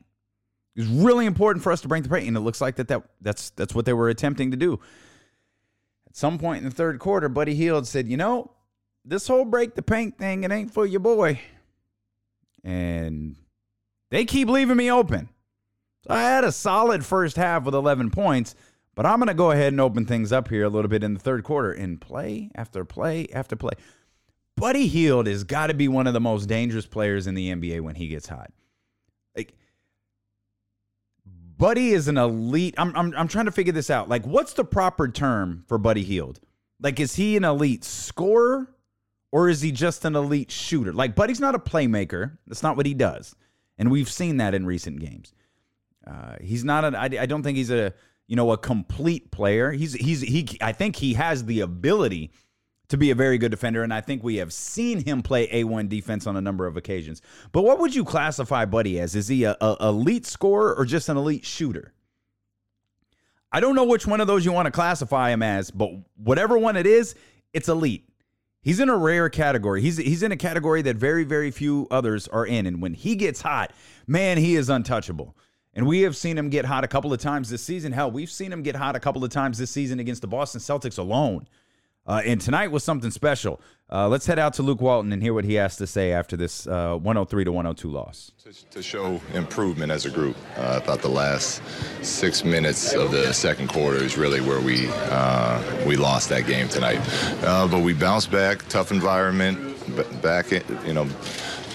It 0.75 0.81
was 0.81 0.89
really 0.89 1.25
important 1.25 1.63
for 1.63 1.71
us 1.71 1.81
to 1.81 1.87
break 1.87 2.03
the 2.03 2.09
paint, 2.09 2.27
and 2.27 2.37
it 2.37 2.41
looks 2.41 2.61
like 2.61 2.75
that, 2.75 2.87
that 2.89 3.03
that's 3.21 3.51
that's 3.51 3.73
what 3.73 3.85
they 3.85 3.93
were 3.93 4.09
attempting 4.09 4.51
to 4.51 4.57
do. 4.57 4.79
At 6.07 6.15
some 6.15 6.37
point 6.37 6.63
in 6.63 6.69
the 6.69 6.75
third 6.75 6.99
quarter, 6.99 7.29
Buddy 7.29 7.55
Hield 7.55 7.87
said, 7.87 8.07
"You 8.07 8.17
know, 8.17 8.51
this 9.05 9.27
whole 9.27 9.45
break 9.45 9.75
the 9.75 9.81
paint 9.81 10.17
thing, 10.17 10.43
it 10.43 10.51
ain't 10.51 10.73
for 10.73 10.85
your 10.85 10.99
boy." 10.99 11.39
and 12.67 13.37
they 14.11 14.25
keep 14.25 14.49
leaving 14.49 14.75
me 14.75 14.91
open. 14.91 15.29
So 16.03 16.13
I 16.13 16.21
had 16.21 16.43
a 16.43 16.51
solid 16.51 17.05
first 17.05 17.37
half 17.37 17.63
with 17.63 17.73
11 17.73 18.11
points, 18.11 18.55
but 18.93 19.05
I'm 19.05 19.19
going 19.19 19.27
to 19.27 19.33
go 19.33 19.51
ahead 19.51 19.73
and 19.73 19.81
open 19.81 20.05
things 20.05 20.31
up 20.33 20.49
here 20.49 20.65
a 20.65 20.69
little 20.69 20.89
bit 20.89 21.03
in 21.03 21.13
the 21.13 21.19
third 21.19 21.43
quarter 21.43 21.71
in 21.71 21.97
play 21.97 22.51
after 22.55 22.83
play 22.83 23.27
after 23.33 23.55
play. 23.55 23.71
Buddy 24.57 24.87
Hield 24.87 25.27
has 25.27 25.43
got 25.43 25.67
to 25.67 25.75
be 25.75 25.87
one 25.87 26.07
of 26.07 26.13
the 26.13 26.19
most 26.19 26.47
dangerous 26.47 26.87
players 26.87 27.27
in 27.27 27.35
the 27.35 27.53
NBA 27.53 27.79
when 27.79 27.95
he 27.95 28.07
gets 28.07 28.27
hot. 28.27 28.51
Like, 29.35 29.53
Buddy 31.57 31.91
is 31.91 32.07
an 32.07 32.17
elite. 32.17 32.73
I'm, 32.77 32.93
I'm, 32.95 33.13
I'm 33.15 33.27
trying 33.27 33.45
to 33.45 33.51
figure 33.51 33.71
this 33.71 33.91
out. 33.91 34.09
Like, 34.09 34.25
what's 34.25 34.53
the 34.53 34.65
proper 34.65 35.07
term 35.07 35.63
for 35.67 35.77
Buddy 35.77 36.03
Hield? 36.03 36.39
Like, 36.81 36.99
is 36.99 37.15
he 37.15 37.37
an 37.37 37.45
elite 37.45 37.83
scorer? 37.83 38.73
Or 39.31 39.49
is 39.49 39.61
he 39.61 39.71
just 39.71 40.05
an 40.05 40.15
elite 40.15 40.49
shooter? 40.49 40.91
Like, 40.91 41.13
Buddy's 41.13 41.39
not 41.39 41.53
a 41.53 41.59
playmaker. 41.59 42.37
That's 42.47 42.63
not 42.63 42.77
what 42.77 42.85
he 42.85 42.93
does. 42.93 43.35
And 43.77 43.91
we've 43.91 44.09
seen 44.09 44.37
that 44.37 44.55
in 44.55 44.65
recent 44.65 44.99
games. 44.99 45.33
Uh, 46.05 46.37
he's 46.41 46.63
not 46.63 46.83
an, 46.83 46.95
I, 46.95 47.03
I 47.03 47.25
don't 47.25 47.43
think 47.43 47.57
he's 47.57 47.69
a, 47.69 47.93
you 48.27 48.35
know, 48.35 48.51
a 48.51 48.57
complete 48.57 49.29
player. 49.29 49.71
He's, 49.71 49.93
he's, 49.93 50.21
he, 50.21 50.57
I 50.61 50.71
think 50.71 50.95
he 50.95 51.13
has 51.13 51.45
the 51.45 51.59
ability 51.59 52.31
to 52.89 52.97
be 52.97 53.11
a 53.11 53.15
very 53.15 53.37
good 53.37 53.51
defender. 53.51 53.83
And 53.83 53.93
I 53.93 54.01
think 54.01 54.23
we 54.23 54.37
have 54.37 54.53
seen 54.53 55.03
him 55.03 55.21
play 55.21 55.47
A1 55.47 55.89
defense 55.89 56.25
on 56.25 56.37
a 56.37 56.41
number 56.41 56.65
of 56.65 56.77
occasions. 56.77 57.21
But 57.51 57.63
what 57.63 57.79
would 57.79 57.93
you 57.93 58.05
classify 58.05 58.65
Buddy 58.65 58.99
as? 58.99 59.15
Is 59.15 59.27
he 59.27 59.43
a, 59.43 59.57
a 59.59 59.77
elite 59.81 60.25
scorer 60.25 60.75
or 60.75 60.85
just 60.85 61.09
an 61.09 61.17
elite 61.17 61.45
shooter? 61.45 61.93
I 63.51 63.59
don't 63.59 63.75
know 63.75 63.85
which 63.85 64.05
one 64.05 64.21
of 64.21 64.27
those 64.27 64.45
you 64.45 64.51
want 64.51 64.65
to 64.65 64.71
classify 64.71 65.31
him 65.31 65.41
as, 65.41 65.71
but 65.71 65.89
whatever 66.15 66.57
one 66.57 66.75
it 66.75 66.85
is, 66.85 67.15
it's 67.53 67.69
elite. 67.69 68.09
He's 68.61 68.79
in 68.81 68.89
a 68.89 68.97
rare 68.97 69.29
category. 69.29 69.81
He's 69.81 69.95
he's 69.95 70.23
in 70.23 70.33
a 70.33 70.37
category 70.37 70.81
that 70.81 70.97
very 70.97 71.23
very 71.23 71.51
few 71.51 71.87
others 71.89 72.27
are 72.27 72.45
in. 72.45 72.65
And 72.65 72.81
when 72.81 72.93
he 72.93 73.15
gets 73.15 73.41
hot, 73.41 73.71
man, 74.07 74.37
he 74.37 74.57
is 74.57 74.69
untouchable. 74.69 75.37
And 75.73 75.87
we 75.87 76.01
have 76.01 76.17
seen 76.17 76.37
him 76.37 76.49
get 76.49 76.65
hot 76.65 76.83
a 76.83 76.87
couple 76.87 77.13
of 77.13 77.21
times 77.21 77.49
this 77.49 77.63
season. 77.63 77.93
Hell, 77.93 78.11
we've 78.11 78.31
seen 78.31 78.51
him 78.51 78.63
get 78.63 78.75
hot 78.75 78.95
a 78.95 78.99
couple 78.99 79.23
of 79.23 79.29
times 79.29 79.57
this 79.57 79.71
season 79.71 79.99
against 79.99 80.21
the 80.21 80.27
Boston 80.27 80.59
Celtics 80.59 80.97
alone. 80.97 81.47
Uh, 82.07 82.21
and 82.25 82.39
tonight 82.39 82.71
was 82.71 82.83
something 82.83 83.11
special. 83.11 83.59
Uh, 83.89 84.07
let's 84.07 84.25
head 84.25 84.37
out 84.37 84.53
to 84.53 84.63
Luke 84.63 84.81
Walton 84.81 85.13
and 85.13 85.23
hear 85.23 85.33
what 85.33 85.45
he 85.45 85.53
has 85.55 85.77
to 85.77 85.87
say 85.87 86.11
after 86.11 86.35
this 86.35 86.67
uh, 86.67 86.95
103 86.95 87.45
to 87.45 87.51
102 87.51 87.89
loss. 87.89 88.31
To, 88.43 88.51
to 88.71 88.83
show 88.83 89.21
improvement 89.33 89.91
as 89.91 90.05
a 90.05 90.09
group, 90.09 90.35
uh, 90.57 90.79
I 90.81 90.85
thought 90.85 91.01
the 91.01 91.09
last 91.09 91.61
six 92.01 92.43
minutes 92.43 92.93
of 92.93 93.11
the 93.11 93.33
second 93.33 93.69
quarter 93.69 93.97
is 94.03 94.17
really 94.17 94.41
where 94.41 94.59
we 94.59 94.89
uh, 94.89 95.85
we 95.85 95.95
lost 95.95 96.27
that 96.29 96.47
game 96.47 96.67
tonight. 96.67 96.99
Uh, 97.43 97.67
but 97.67 97.81
we 97.81 97.93
bounced 97.93 98.29
back, 98.29 98.67
tough 98.67 98.91
environment, 98.91 99.57
back 100.21 100.51
you 100.51 100.93
know 100.93 101.07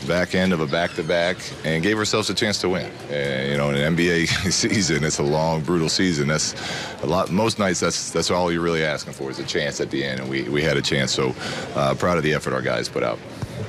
back 0.02 0.34
end 0.34 0.52
of 0.52 0.60
a 0.60 0.66
back-to-back 0.66 1.36
and 1.64 1.82
gave 1.82 1.98
ourselves 1.98 2.30
a 2.30 2.34
chance 2.34 2.60
to 2.60 2.68
win. 2.68 2.90
And, 3.10 3.50
you 3.50 3.56
know, 3.56 3.70
in 3.70 3.76
an 3.76 3.96
NBA 3.96 4.28
season, 4.52 5.04
it's 5.04 5.18
a 5.18 5.22
long, 5.22 5.62
brutal 5.62 5.88
season. 5.88 6.28
That's 6.28 6.54
a 7.02 7.06
lot. 7.06 7.30
Most 7.30 7.58
nights, 7.58 7.80
that's 7.80 8.10
that's 8.10 8.30
all 8.30 8.52
you're 8.52 8.62
really 8.62 8.84
asking 8.84 9.14
for 9.14 9.30
is 9.30 9.38
a 9.38 9.44
chance 9.44 9.80
at 9.80 9.90
the 9.90 10.04
end, 10.04 10.20
and 10.20 10.28
we 10.28 10.42
we 10.48 10.62
had 10.62 10.76
a 10.76 10.82
chance. 10.82 11.12
So 11.12 11.34
uh, 11.74 11.94
proud 11.94 12.16
of 12.16 12.22
the 12.22 12.34
effort 12.34 12.52
our 12.52 12.62
guys 12.62 12.88
put 12.88 13.02
out. 13.02 13.18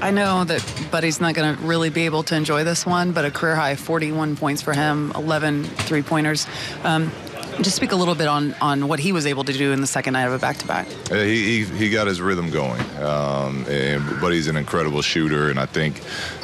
I 0.02 0.12
know 0.12 0.44
that 0.44 0.90
Buddy's 0.92 1.22
not 1.22 1.34
going 1.34 1.56
to 1.56 1.63
really 1.63 1.90
be 1.90 2.06
able 2.06 2.24
to 2.24 2.36
enjoy 2.36 2.63
this 2.63 2.86
one, 2.86 3.13
but 3.13 3.24
a 3.24 3.32
career 3.32 3.56
high 3.56 3.75
41 3.75 4.36
points 4.36 4.62
for 4.62 4.74
him, 4.74 5.12
11 5.16 5.63
three 5.63 6.02
pointers. 6.02 6.46
Um, 6.84 7.10
just 7.62 7.76
speak 7.76 7.92
a 7.92 7.96
little 7.96 8.16
bit 8.16 8.28
on, 8.28 8.54
on 8.56 8.88
what 8.88 9.00
he 9.00 9.12
was 9.12 9.26
able 9.26 9.44
to 9.44 9.54
do 9.54 9.72
in 9.72 9.82
the 9.82 9.88
second 9.88 10.14
night 10.14 10.26
of 10.26 10.34
a 10.34 10.40
back 10.40 10.58
to 10.58 10.68
back. 10.68 10.88
He, 11.10 11.64
he, 11.64 11.90
got 11.90 12.08
his 12.08 12.22
rhythm 12.22 12.50
going, 12.50 12.82
um, 13.02 13.66
and, 13.68 14.04
but 14.20 14.34
he's 14.34 14.48
an 14.48 14.58
incredible 14.58 15.02
shooter, 15.02 15.50
and 15.50 15.60
I 15.60 15.66
think 15.66 16.02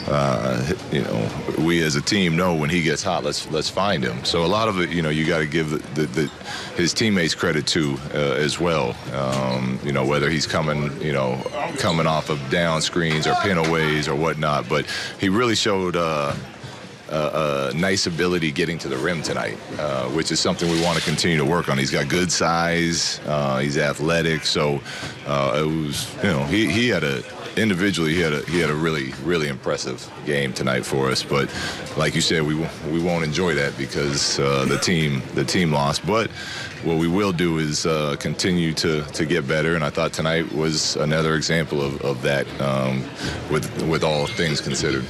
uh, 0.08 0.74
you 0.92 1.02
know 1.02 1.30
we 1.60 1.82
as 1.84 1.96
a 1.96 2.02
team 2.02 2.36
know 2.36 2.56
when 2.56 2.70
he 2.70 2.82
gets 2.82 3.04
hot, 3.04 3.24
let's 3.24 3.50
let's 3.52 3.70
find 3.70 4.04
him. 4.04 4.24
So 4.24 4.46
a 4.46 4.48
lot 4.48 4.68
of 4.68 4.80
it, 4.80 4.90
you 4.90 5.02
know, 5.02 5.10
you 5.10 5.26
got 5.26 5.40
to 5.40 5.48
give 5.48 5.70
the, 5.72 5.78
the, 6.02 6.08
the, 6.08 6.28
his 6.76 6.94
teammates 6.94 7.36
credit 7.36 7.66
too 7.66 7.98
uh, 8.14 8.18
as 8.18 8.60
well. 8.60 8.96
Um, 9.14 9.80
you 9.84 9.92
know, 9.92 10.06
whether 10.06 10.30
he's 10.30 10.46
coming 10.46 11.02
you 11.02 11.14
know 11.14 11.42
coming 11.78 12.08
off 12.08 12.30
of 12.30 12.40
down 12.50 12.82
screens 12.82 13.28
or 13.28 13.36
pin 13.36 13.58
aways 13.58 14.08
or 14.08 14.16
whatnot, 14.16 14.70
but 14.70 14.86
he 15.20 15.30
really 15.30 15.56
showed. 15.56 15.96
Uh, 15.96 16.34
a, 17.12 17.70
a 17.72 17.78
nice 17.78 18.08
ability 18.08 18.52
getting 18.52 18.78
to 18.80 18.88
the 18.88 18.98
rim 18.98 19.22
tonight, 19.22 19.58
uh, 19.78 20.06
which 20.10 20.32
is 20.32 20.40
something 20.40 20.70
we 20.70 20.82
want 20.82 20.98
to 20.98 21.04
continue 21.04 21.38
to 21.38 21.46
work 21.46 21.70
on. 21.70 21.78
He's 21.78 21.92
got 21.92 22.08
good 22.08 22.32
size, 22.32 23.20
uh, 23.26 23.60
he's 23.60 23.78
athletic, 23.78 24.46
so 24.46 24.80
uh, 25.28 25.64
it 25.64 25.68
was 25.68 26.14
you 26.24 26.30
know 26.30 26.44
he, 26.46 26.70
he 26.72 26.90
had 26.90 27.04
a 27.04 27.24
individually 27.58 28.14
he 28.14 28.22
had 28.22 28.34
a 28.34 28.42
he 28.44 28.60
had 28.60 28.70
a 28.70 28.76
really 28.76 29.12
really 29.24 29.48
impressive 29.48 30.10
game 30.26 30.54
tonight 30.54 30.86
for 30.86 31.10
us. 31.10 31.24
But 31.24 31.54
like 31.98 32.16
you 32.16 32.22
said, 32.22 32.44
we 32.44 32.56
we 32.90 33.02
won't 33.02 33.24
enjoy 33.24 33.56
that 33.56 33.78
because 33.78 34.40
uh, 34.40 34.66
the 34.66 34.78
team 34.78 35.22
the 35.36 35.44
team 35.44 35.72
lost, 35.72 36.06
but 36.06 36.30
what 36.84 36.98
we 36.98 37.08
will 37.08 37.34
do 37.34 37.58
is 37.58 37.86
uh, 37.86 38.16
continue 38.20 38.74
to, 38.74 39.04
to 39.04 39.26
get 39.26 39.48
better. 39.48 39.76
And 39.76 39.84
I 39.84 39.90
thought 39.90 40.14
tonight 40.14 40.52
was 40.54 40.96
another 40.96 41.36
example 41.36 41.82
of, 41.82 42.02
of 42.02 42.22
that 42.22 42.48
um, 42.62 43.04
with, 43.52 43.70
with 43.84 44.04
all 44.04 44.28
things 44.28 44.62
considered. 44.62 45.04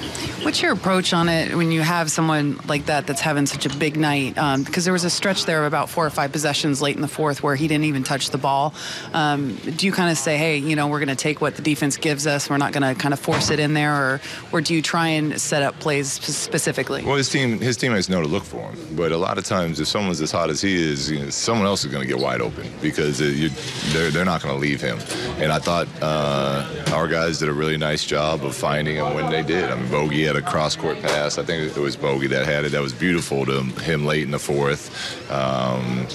What's 0.43 0.61
your 0.61 0.73
approach 0.73 1.13
on 1.13 1.29
it 1.29 1.55
when 1.55 1.71
you 1.71 1.81
have 1.89 2.11
someone 2.11 2.59
like 2.67 2.85
that 2.85 3.07
that's 3.07 3.19
having 3.19 3.47
such 3.47 3.65
a 3.65 3.75
big 3.77 3.97
night? 3.97 4.37
Um, 4.37 4.61
because 4.61 4.83
there 4.85 4.93
was 4.93 5.05
a 5.05 5.09
stretch 5.09 5.45
there 5.45 5.61
of 5.61 5.65
about 5.65 5.89
four 5.89 6.05
or 6.05 6.11
five 6.11 6.31
possessions 6.31 6.83
late 6.83 6.95
in 6.95 7.01
the 7.01 7.07
fourth 7.07 7.41
where 7.41 7.55
he 7.55 7.67
didn't 7.67 7.85
even 7.85 8.03
touch 8.03 8.29
the 8.29 8.37
ball. 8.37 8.75
Um, 9.11 9.55
do 9.55 9.87
you 9.87 9.91
kind 9.91 10.11
of 10.11 10.17
say, 10.17 10.37
hey, 10.37 10.57
you 10.57 10.75
know, 10.75 10.87
we're 10.87 10.99
going 10.99 11.09
to 11.09 11.15
take 11.15 11.41
what 11.41 11.55
the 11.55 11.63
defense 11.63 11.97
gives 11.97 12.27
us, 12.27 12.47
we're 12.47 12.57
not 12.57 12.73
going 12.73 12.83
to 12.83 12.99
kind 13.01 13.11
of 13.11 13.19
force 13.19 13.49
it 13.49 13.59
in 13.59 13.73
there, 13.73 13.95
or, 13.95 14.21
or 14.51 14.61
do 14.61 14.75
you 14.75 14.83
try 14.83 15.07
and 15.07 15.41
set 15.41 15.63
up 15.63 15.79
plays 15.79 16.11
specifically? 16.11 17.03
Well, 17.03 17.15
his 17.15 17.29
team 17.29 17.59
his 17.59 17.75
teammates 17.75 18.07
know 18.07 18.21
to 18.21 18.27
look 18.27 18.43
for 18.43 18.69
him, 18.69 18.95
but 18.95 19.11
a 19.11 19.17
lot 19.17 19.39
of 19.39 19.45
times 19.45 19.79
if 19.79 19.87
someone's 19.87 20.21
as 20.21 20.31
hot 20.31 20.51
as 20.51 20.61
he 20.61 20.75
is, 20.75 21.09
you 21.09 21.19
know, 21.19 21.29
someone 21.31 21.65
else 21.65 21.83
is 21.83 21.91
going 21.91 22.03
to 22.03 22.07
get 22.07 22.19
wide 22.21 22.41
open 22.41 22.71
because 22.83 23.19
it, 23.19 23.35
you, 23.35 23.49
they're, 23.93 24.11
they're 24.11 24.25
not 24.25 24.43
going 24.43 24.53
to 24.53 24.61
leave 24.61 24.79
him. 24.79 24.99
And 25.41 25.51
I 25.51 25.57
thought 25.57 25.87
uh, 26.03 26.93
our 26.93 27.07
guys 27.07 27.39
did 27.39 27.49
a 27.49 27.53
really 27.53 27.77
nice 27.77 28.05
job 28.05 28.43
of 28.43 28.55
finding 28.55 28.97
him 28.97 29.15
when 29.15 29.31
they 29.31 29.41
did. 29.41 29.71
I 29.71 29.75
mean, 29.75 29.89
Bogey 29.89 30.23
had 30.23 30.35
a 30.35 30.41
cross 30.41 30.75
court 30.75 31.01
pass. 31.01 31.39
I 31.39 31.43
think 31.43 31.78
it 31.79 31.83
was 31.83 31.95
Bogey 31.95 32.27
that 32.27 32.45
had 32.45 32.65
it. 32.65 32.73
That 32.73 32.81
was 32.81 32.93
beautiful 32.93 33.45
to 33.45 33.63
him 33.63 34.05
late 34.05 34.23
in 34.23 34.31
the 34.31 34.39
fourth. 34.39 35.31
Um, 35.31 36.05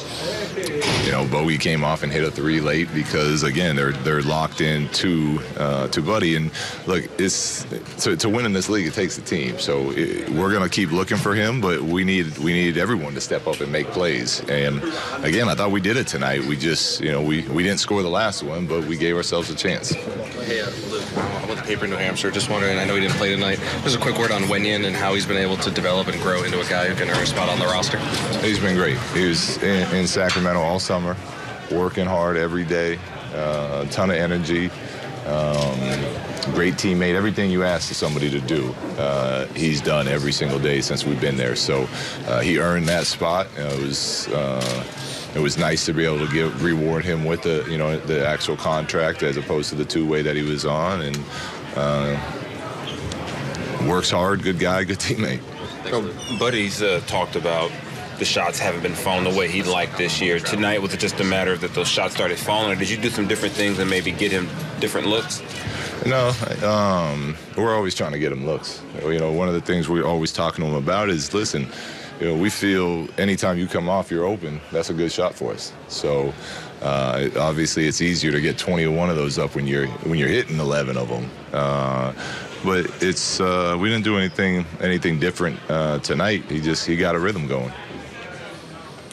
you 1.04 1.10
know, 1.10 1.26
Bogey 1.26 1.58
came 1.58 1.82
off 1.82 2.02
and 2.02 2.12
hit 2.12 2.22
a 2.22 2.30
three 2.30 2.60
late 2.60 2.92
because 2.94 3.42
again 3.42 3.74
they're 3.76 3.92
they're 3.92 4.22
locked 4.22 4.60
in 4.60 4.88
to 4.90 5.40
uh, 5.58 5.88
to 5.88 6.02
Buddy. 6.02 6.36
And 6.36 6.50
look, 6.86 7.08
it's 7.18 7.64
to, 8.04 8.16
to 8.16 8.28
win 8.28 8.44
in 8.46 8.52
this 8.52 8.68
league 8.68 8.86
it 8.86 8.94
takes 8.94 9.16
a 9.18 9.22
team. 9.22 9.58
So 9.58 9.90
it, 9.92 10.28
we're 10.30 10.52
gonna 10.52 10.68
keep 10.68 10.92
looking 10.92 11.16
for 11.16 11.34
him, 11.34 11.60
but 11.60 11.80
we 11.82 12.04
need 12.04 12.36
we 12.38 12.52
need 12.52 12.76
everyone 12.76 13.14
to 13.14 13.20
step 13.20 13.46
up 13.46 13.60
and 13.60 13.72
make 13.72 13.86
plays. 13.88 14.40
And 14.48 14.82
again, 15.24 15.48
I 15.48 15.54
thought 15.54 15.70
we 15.70 15.80
did 15.80 15.96
it 15.96 16.06
tonight. 16.06 16.44
We 16.44 16.56
just 16.56 17.00
you 17.00 17.10
know 17.10 17.22
we 17.22 17.42
we 17.48 17.62
didn't 17.62 17.80
score 17.80 18.02
the 18.02 18.08
last 18.08 18.42
one, 18.42 18.66
but 18.66 18.84
we 18.84 18.96
gave 18.96 19.16
ourselves 19.16 19.50
a 19.50 19.54
chance. 19.54 19.94
Luke, 20.90 20.93
I'm 21.16 21.48
with 21.48 21.58
the 21.58 21.64
paper 21.64 21.84
in 21.84 21.90
New 21.90 21.96
Hampshire. 21.96 22.30
Just 22.30 22.50
wondering, 22.50 22.78
I 22.78 22.84
know 22.84 22.94
he 22.94 23.00
didn't 23.00 23.16
play 23.16 23.34
tonight. 23.34 23.58
Just 23.82 23.96
a 23.96 24.00
quick 24.00 24.18
word 24.18 24.30
on 24.30 24.42
Wenyen 24.42 24.86
and 24.86 24.96
how 24.96 25.14
he's 25.14 25.26
been 25.26 25.36
able 25.36 25.56
to 25.58 25.70
develop 25.70 26.08
and 26.08 26.20
grow 26.20 26.42
into 26.42 26.60
a 26.60 26.64
guy 26.64 26.88
who 26.88 26.94
can 26.94 27.08
earn 27.08 27.22
a 27.22 27.26
spot 27.26 27.48
on 27.48 27.58
the 27.58 27.66
roster. 27.66 27.98
He's 28.40 28.58
been 28.58 28.76
great. 28.76 28.98
He 29.12 29.28
was 29.28 29.62
in, 29.62 29.94
in 29.94 30.06
Sacramento 30.06 30.60
all 30.60 30.80
summer, 30.80 31.16
working 31.70 32.06
hard 32.06 32.36
every 32.36 32.64
day, 32.64 32.98
uh, 33.32 33.84
a 33.86 33.90
ton 33.90 34.10
of 34.10 34.16
energy. 34.16 34.70
Um, 35.26 35.78
great 36.52 36.74
teammate. 36.74 37.14
Everything 37.14 37.50
you 37.50 37.62
ask 37.64 37.92
somebody 37.94 38.30
to 38.30 38.40
do, 38.40 38.74
uh, 38.98 39.46
he's 39.54 39.80
done 39.80 40.08
every 40.08 40.32
single 40.32 40.58
day 40.58 40.80
since 40.80 41.04
we've 41.04 41.20
been 41.20 41.36
there. 41.36 41.56
So 41.56 41.88
uh, 42.26 42.40
he 42.40 42.58
earned 42.58 42.88
that 42.88 43.06
spot. 43.06 43.46
it 43.56 43.80
was 43.80 44.28
uh, 44.28 44.84
it 45.34 45.40
was 45.40 45.58
nice 45.58 45.84
to 45.86 45.92
be 45.92 46.04
able 46.04 46.24
to 46.24 46.32
give 46.32 46.62
reward 46.62 47.04
him 47.04 47.24
with 47.24 47.42
the 47.42 47.66
you 47.68 47.78
know 47.78 47.98
the 47.98 48.26
actual 48.26 48.56
contract 48.56 49.22
as 49.22 49.36
opposed 49.36 49.68
to 49.70 49.74
the 49.74 49.84
two 49.84 50.06
way 50.06 50.22
that 50.22 50.36
he 50.36 50.42
was 50.42 50.64
on 50.64 51.02
and 51.02 51.18
uh, 51.76 52.16
works 53.88 54.10
hard. 54.10 54.42
Good 54.42 54.58
guy. 54.58 54.84
Good 54.84 54.98
teammate. 54.98 55.40
So, 55.88 56.02
Buddy's 56.38 56.82
uh, 56.82 57.00
talked 57.06 57.36
about 57.36 57.70
the 58.18 58.24
shots 58.24 58.58
haven't 58.58 58.82
been 58.82 58.94
falling 58.94 59.24
the 59.24 59.36
way 59.38 59.48
he'd 59.48 59.66
like 59.66 59.96
this 59.96 60.20
year. 60.20 60.38
Tonight, 60.38 60.80
was 60.80 60.94
it 60.94 61.00
just 61.00 61.18
a 61.20 61.24
matter 61.24 61.52
of 61.52 61.60
that 61.60 61.74
those 61.74 61.88
shots 61.88 62.14
started 62.14 62.38
falling, 62.38 62.72
or 62.72 62.76
did 62.76 62.88
you 62.88 62.96
do 62.96 63.10
some 63.10 63.26
different 63.26 63.54
things 63.54 63.78
and 63.78 63.90
maybe 63.90 64.12
get 64.12 64.32
him 64.32 64.48
different 64.80 65.08
looks? 65.08 65.42
No, 66.06 66.32
um, 66.62 67.36
we're 67.56 67.74
always 67.74 67.94
trying 67.94 68.12
to 68.12 68.18
get 68.18 68.30
him 68.30 68.46
looks. 68.46 68.82
You 69.02 69.18
know, 69.18 69.32
one 69.32 69.48
of 69.48 69.54
the 69.54 69.60
things 69.60 69.88
we're 69.88 70.06
always 70.06 70.32
talking 70.32 70.64
to 70.64 70.70
him 70.70 70.76
about 70.76 71.08
is, 71.08 71.32
listen, 71.34 71.66
you 72.20 72.26
know, 72.28 72.36
we 72.36 72.50
feel 72.50 73.08
anytime 73.18 73.58
you 73.58 73.66
come 73.66 73.88
off, 73.88 74.10
you're 74.10 74.24
open. 74.24 74.60
That's 74.72 74.90
a 74.90 74.94
good 74.94 75.10
shot 75.10 75.34
for 75.34 75.52
us. 75.52 75.72
So 75.88 76.32
uh, 76.82 77.28
obviously, 77.38 77.86
it's 77.86 78.00
easier 78.00 78.30
to 78.30 78.40
get 78.40 78.58
21 78.58 79.10
of 79.10 79.16
those 79.16 79.38
up 79.38 79.54
when 79.54 79.66
you're 79.66 79.86
when 79.86 80.18
you're 80.18 80.28
hitting 80.28 80.58
11 80.58 80.96
of 80.96 81.08
them. 81.08 81.30
Uh, 81.52 82.12
but 82.64 82.86
it's 83.02 83.40
uh, 83.40 83.76
we 83.78 83.88
didn't 83.88 84.04
do 84.04 84.16
anything 84.16 84.64
anything 84.80 85.18
different 85.18 85.58
uh, 85.68 85.98
tonight. 86.00 86.44
He 86.50 86.60
just 86.60 86.86
he 86.86 86.96
got 86.96 87.14
a 87.14 87.18
rhythm 87.18 87.46
going. 87.46 87.72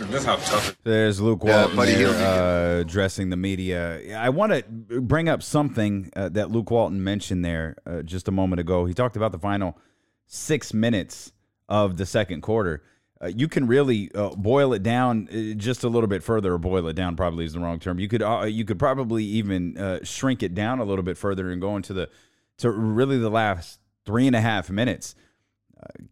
That's 0.09 0.25
how 0.25 0.37
tough. 0.37 0.75
There's 0.83 1.21
Luke 1.21 1.43
Walton 1.43 1.77
yeah, 1.77 1.85
there, 1.85 2.77
uh, 2.77 2.79
addressing 2.79 3.29
the 3.29 3.35
media. 3.37 4.17
I 4.17 4.29
want 4.29 4.51
to 4.51 4.63
bring 5.01 5.29
up 5.29 5.43
something 5.43 6.11
uh, 6.15 6.29
that 6.29 6.49
Luke 6.49 6.71
Walton 6.71 7.03
mentioned 7.03 7.45
there 7.45 7.77
uh, 7.85 8.01
just 8.01 8.27
a 8.27 8.31
moment 8.31 8.59
ago. 8.59 8.85
He 8.85 8.93
talked 8.93 9.15
about 9.15 9.31
the 9.31 9.37
final 9.37 9.77
six 10.25 10.73
minutes 10.73 11.31
of 11.69 11.97
the 11.97 12.05
second 12.05 12.41
quarter. 12.41 12.83
Uh, 13.21 13.27
you 13.27 13.47
can 13.47 13.67
really 13.67 14.09
uh, 14.15 14.29
boil 14.29 14.73
it 14.73 14.81
down 14.81 15.27
uh, 15.31 15.53
just 15.55 15.83
a 15.83 15.87
little 15.87 16.07
bit 16.07 16.23
further, 16.23 16.53
or 16.53 16.57
boil 16.57 16.87
it 16.87 16.95
down 16.95 17.15
probably 17.15 17.45
is 17.45 17.53
the 17.53 17.59
wrong 17.59 17.79
term. 17.79 17.99
You 17.99 18.07
could 18.07 18.23
you 18.51 18.65
could 18.65 18.79
probably 18.79 19.23
even 19.23 19.99
shrink 20.03 20.41
it 20.43 20.55
down 20.55 20.79
a 20.79 20.83
little 20.83 21.03
bit 21.03 21.17
further 21.17 21.51
and 21.51 21.61
go 21.61 21.75
into 21.75 21.93
the 21.93 22.09
to 22.57 22.71
really 22.71 23.17
the 23.17 23.29
last 23.29 23.79
three 24.05 24.27
and 24.27 24.35
a 24.35 24.41
half 24.41 24.69
minutes. 24.69 25.15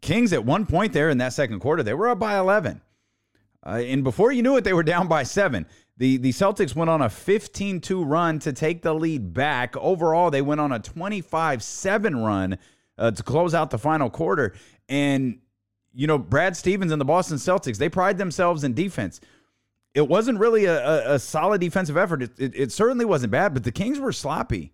Kings 0.01 0.33
at 0.33 0.45
one 0.45 0.65
point 0.65 0.93
there 0.93 1.09
in 1.09 1.19
that 1.19 1.33
second 1.33 1.59
quarter, 1.59 1.83
they 1.83 1.93
were 1.93 2.09
up 2.09 2.19
by 2.19 2.37
11. 2.37 2.81
Uh, 3.65 3.81
and 3.85 4.03
before 4.03 4.31
you 4.31 4.41
knew 4.41 4.55
it, 4.57 4.63
they 4.63 4.73
were 4.73 4.83
down 4.83 5.07
by 5.07 5.23
seven. 5.23 5.65
The, 5.97 6.17
the 6.17 6.31
Celtics 6.31 6.75
went 6.75 6.89
on 6.89 7.01
a 7.01 7.09
15 7.09 7.81
2 7.81 8.03
run 8.03 8.39
to 8.39 8.53
take 8.53 8.81
the 8.81 8.93
lead 8.93 9.33
back. 9.33 9.75
Overall, 9.77 10.31
they 10.31 10.41
went 10.41 10.61
on 10.61 10.71
a 10.71 10.79
25 10.79 11.61
7 11.61 12.17
run 12.17 12.57
uh, 12.97 13.11
to 13.11 13.23
close 13.23 13.53
out 13.53 13.69
the 13.69 13.77
final 13.77 14.09
quarter. 14.09 14.53
And, 14.89 15.39
you 15.93 16.07
know, 16.07 16.17
Brad 16.17 16.57
Stevens 16.57 16.91
and 16.91 16.99
the 16.99 17.05
Boston 17.05 17.37
Celtics, 17.37 17.77
they 17.77 17.89
pride 17.89 18.17
themselves 18.17 18.63
in 18.63 18.73
defense. 18.73 19.21
It 19.93 20.07
wasn't 20.07 20.39
really 20.39 20.65
a, 20.65 20.85
a, 20.85 21.13
a 21.15 21.19
solid 21.19 21.61
defensive 21.61 21.95
effort. 21.95 22.23
It, 22.23 22.31
it, 22.37 22.51
it, 22.55 22.71
certainly 22.71 23.05
wasn't 23.05 23.31
bad, 23.31 23.53
but 23.53 23.63
the 23.63 23.71
Kings 23.71 23.99
were 23.99 24.11
sloppy. 24.11 24.73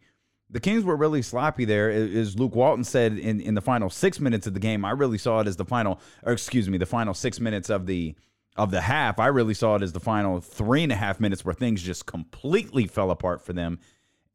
The 0.50 0.60
Kings 0.60 0.84
were 0.84 0.96
really 0.96 1.22
sloppy 1.22 1.66
there. 1.66 1.90
As 1.90 2.38
Luke 2.38 2.56
Walton 2.56 2.84
said 2.84 3.18
in, 3.18 3.42
in 3.42 3.54
the 3.56 3.62
final 3.62 3.90
six 3.90 4.20
minutes 4.20 4.48
of 4.48 4.54
the 4.54 4.60
game, 4.60 4.86
I 4.86 4.92
really 4.92 5.18
saw 5.18 5.40
it 5.42 5.48
as 5.48 5.56
the 5.56 5.66
final, 5.66 6.00
or 6.24 6.34
excuse 6.34 6.70
me, 6.70 6.78
the 6.78 6.86
final 6.86 7.14
six 7.14 7.40
minutes 7.40 7.70
of 7.70 7.86
the 7.86 8.16
of 8.56 8.72
the 8.72 8.82
half, 8.82 9.20
I 9.20 9.28
really 9.28 9.54
saw 9.54 9.76
it 9.76 9.82
as 9.82 9.92
the 9.92 10.00
final 10.00 10.40
three 10.40 10.84
and 10.84 10.92
a 10.92 10.96
half 10.96 11.20
minutes 11.20 11.44
where 11.44 11.54
things 11.54 11.82
just 11.82 12.06
completely 12.06 12.88
fell 12.88 13.12
apart 13.12 13.42
for 13.42 13.54
them. 13.54 13.80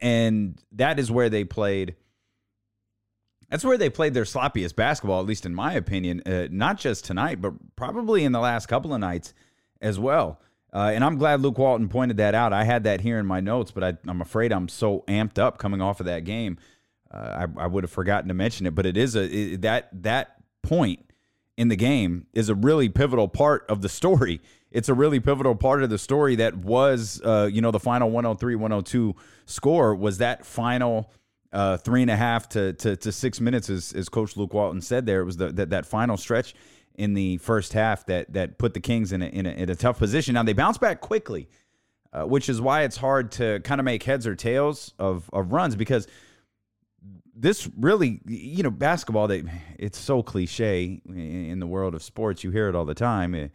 And 0.01 0.61
that 0.73 0.99
is 0.99 1.11
where 1.11 1.31
they 1.31 1.45
played. 1.45 1.97
That's 3.51 3.65
where 3.65 3.77
they 3.77 3.91
played 3.91 4.15
their 4.15 4.25
sloppiest 4.25 4.77
basketball, 4.77 5.21
at 5.21 5.27
least 5.27 5.45
in 5.45 5.55
my 5.55 5.75
opinion, 5.75 6.23
uh, 6.25 6.47
not 6.51 6.79
just 6.79 7.05
tonight, 7.05 7.41
but 7.41 7.55
probably 7.75 8.25
in 8.25 8.33
the 8.33 8.39
last 8.39 8.67
couple 8.67 8.95
of 8.95 9.01
nights 9.01 9.35
as 9.81 9.99
well. 9.99 10.41
Uh, 10.73 10.93
and 10.95 11.03
I'm 11.03 11.19
glad 11.19 11.41
Luke 11.41 11.59
Walton 11.59 11.89
pointed 11.89 12.19
that 12.19 12.35
out. 12.35 12.53
I 12.53 12.63
had 12.63 12.85
that 12.85 13.01
here 13.01 13.19
in 13.19 13.27
my 13.27 13.41
notes, 13.41 13.73
but 13.73 13.83
I, 13.83 13.97
am 14.09 14.21
afraid 14.21 14.53
I'm 14.53 14.69
so 14.69 15.05
amped 15.09 15.39
up 15.39 15.59
coming 15.59 15.81
off 15.81 15.99
of 15.99 16.07
that 16.07 16.25
game. 16.25 16.59
Uh, 17.13 17.47
I, 17.57 17.65
I, 17.65 17.67
would 17.67 17.83
have 17.83 17.91
forgotten 17.91 18.29
to 18.29 18.35
mention 18.35 18.67
it, 18.67 18.75
but 18.77 18.87
it 18.87 18.97
is 18.97 19.17
a 19.17 19.25
it, 19.25 19.63
that 19.63 19.89
that 20.05 20.37
point 20.63 21.11
in 21.57 21.67
the 21.69 21.77
game 21.77 22.27
is 22.33 22.49
a 22.49 22.55
really 22.55 22.89
pivotal 22.89 23.27
part 23.27 23.67
of 23.69 23.83
the 23.83 23.89
story. 23.89 24.41
It's 24.71 24.89
a 24.89 24.95
really 24.95 25.19
pivotal 25.19 25.57
part 25.57 25.83
of 25.83 25.91
the 25.91 25.99
story 25.99 26.37
that 26.37 26.55
was, 26.55 27.21
uh, 27.25 27.51
you 27.53 27.61
know, 27.61 27.73
the 27.73 27.81
final 27.81 28.09
103 28.11 28.55
102 28.55 29.17
score 29.47 29.97
was 29.97 30.19
that 30.19 30.47
final 30.47 31.11
uh, 31.53 31.77
three 31.77 32.03
and 32.03 32.11
a 32.11 32.17
half 32.17 32.49
to, 32.51 32.73
to, 32.75 32.97
to 32.97 33.13
six 33.13 33.41
minutes, 33.41 33.71
as, 33.71 33.93
as 33.93 34.09
Coach 34.09 34.37
Luke 34.37 34.55
Walton 34.55 34.81
said 34.81 35.07
there. 35.07 35.21
It 35.21 35.25
was 35.25 35.37
the, 35.37 35.53
that, 35.53 35.71
that 35.71 35.87
final 35.87 36.17
stretch 36.17 36.55
in 36.95 37.15
the 37.15 37.39
first 37.39 37.73
half 37.73 38.07
that, 38.07 38.33
that 38.33 38.59
put 38.59 38.75
the 38.75 38.81
Kings 38.81 39.13
in 39.13 39.23
a, 39.23 39.27
in 39.27 39.47
a, 39.47 39.51
in 39.51 39.71
a 39.71 39.75
tough 39.75 39.99
position. 39.99 40.35
Now, 40.35 40.43
they 40.43 40.53
bounced 40.53 40.81
back 40.81 41.01
quickly, 41.01 41.49
uh, 42.13 42.25
which 42.25 42.49
is 42.49 42.61
why 42.61 42.83
it's 42.83 42.97
hard 42.97 43.33
to 43.33 43.61
kind 43.61 43.81
of 43.81 43.85
make 43.85 44.03
heads 44.03 44.27
or 44.27 44.35
tails 44.35 44.95
of, 44.99 45.29
of 45.33 45.53
runs 45.53 45.77
because– 45.77 46.07
this 47.41 47.69
really, 47.77 48.21
you 48.27 48.63
know, 48.63 48.71
basketball, 48.71 49.27
they, 49.27 49.43
it's 49.79 49.99
so 49.99 50.23
cliche 50.23 51.01
in 51.07 51.59
the 51.59 51.67
world 51.67 51.95
of 51.95 52.03
sports. 52.03 52.45
You 52.45 52.51
hear 52.51 52.69
it 52.69 52.75
all 52.75 52.85
the 52.85 52.95
time. 52.95 53.35
Eh, 53.35 53.49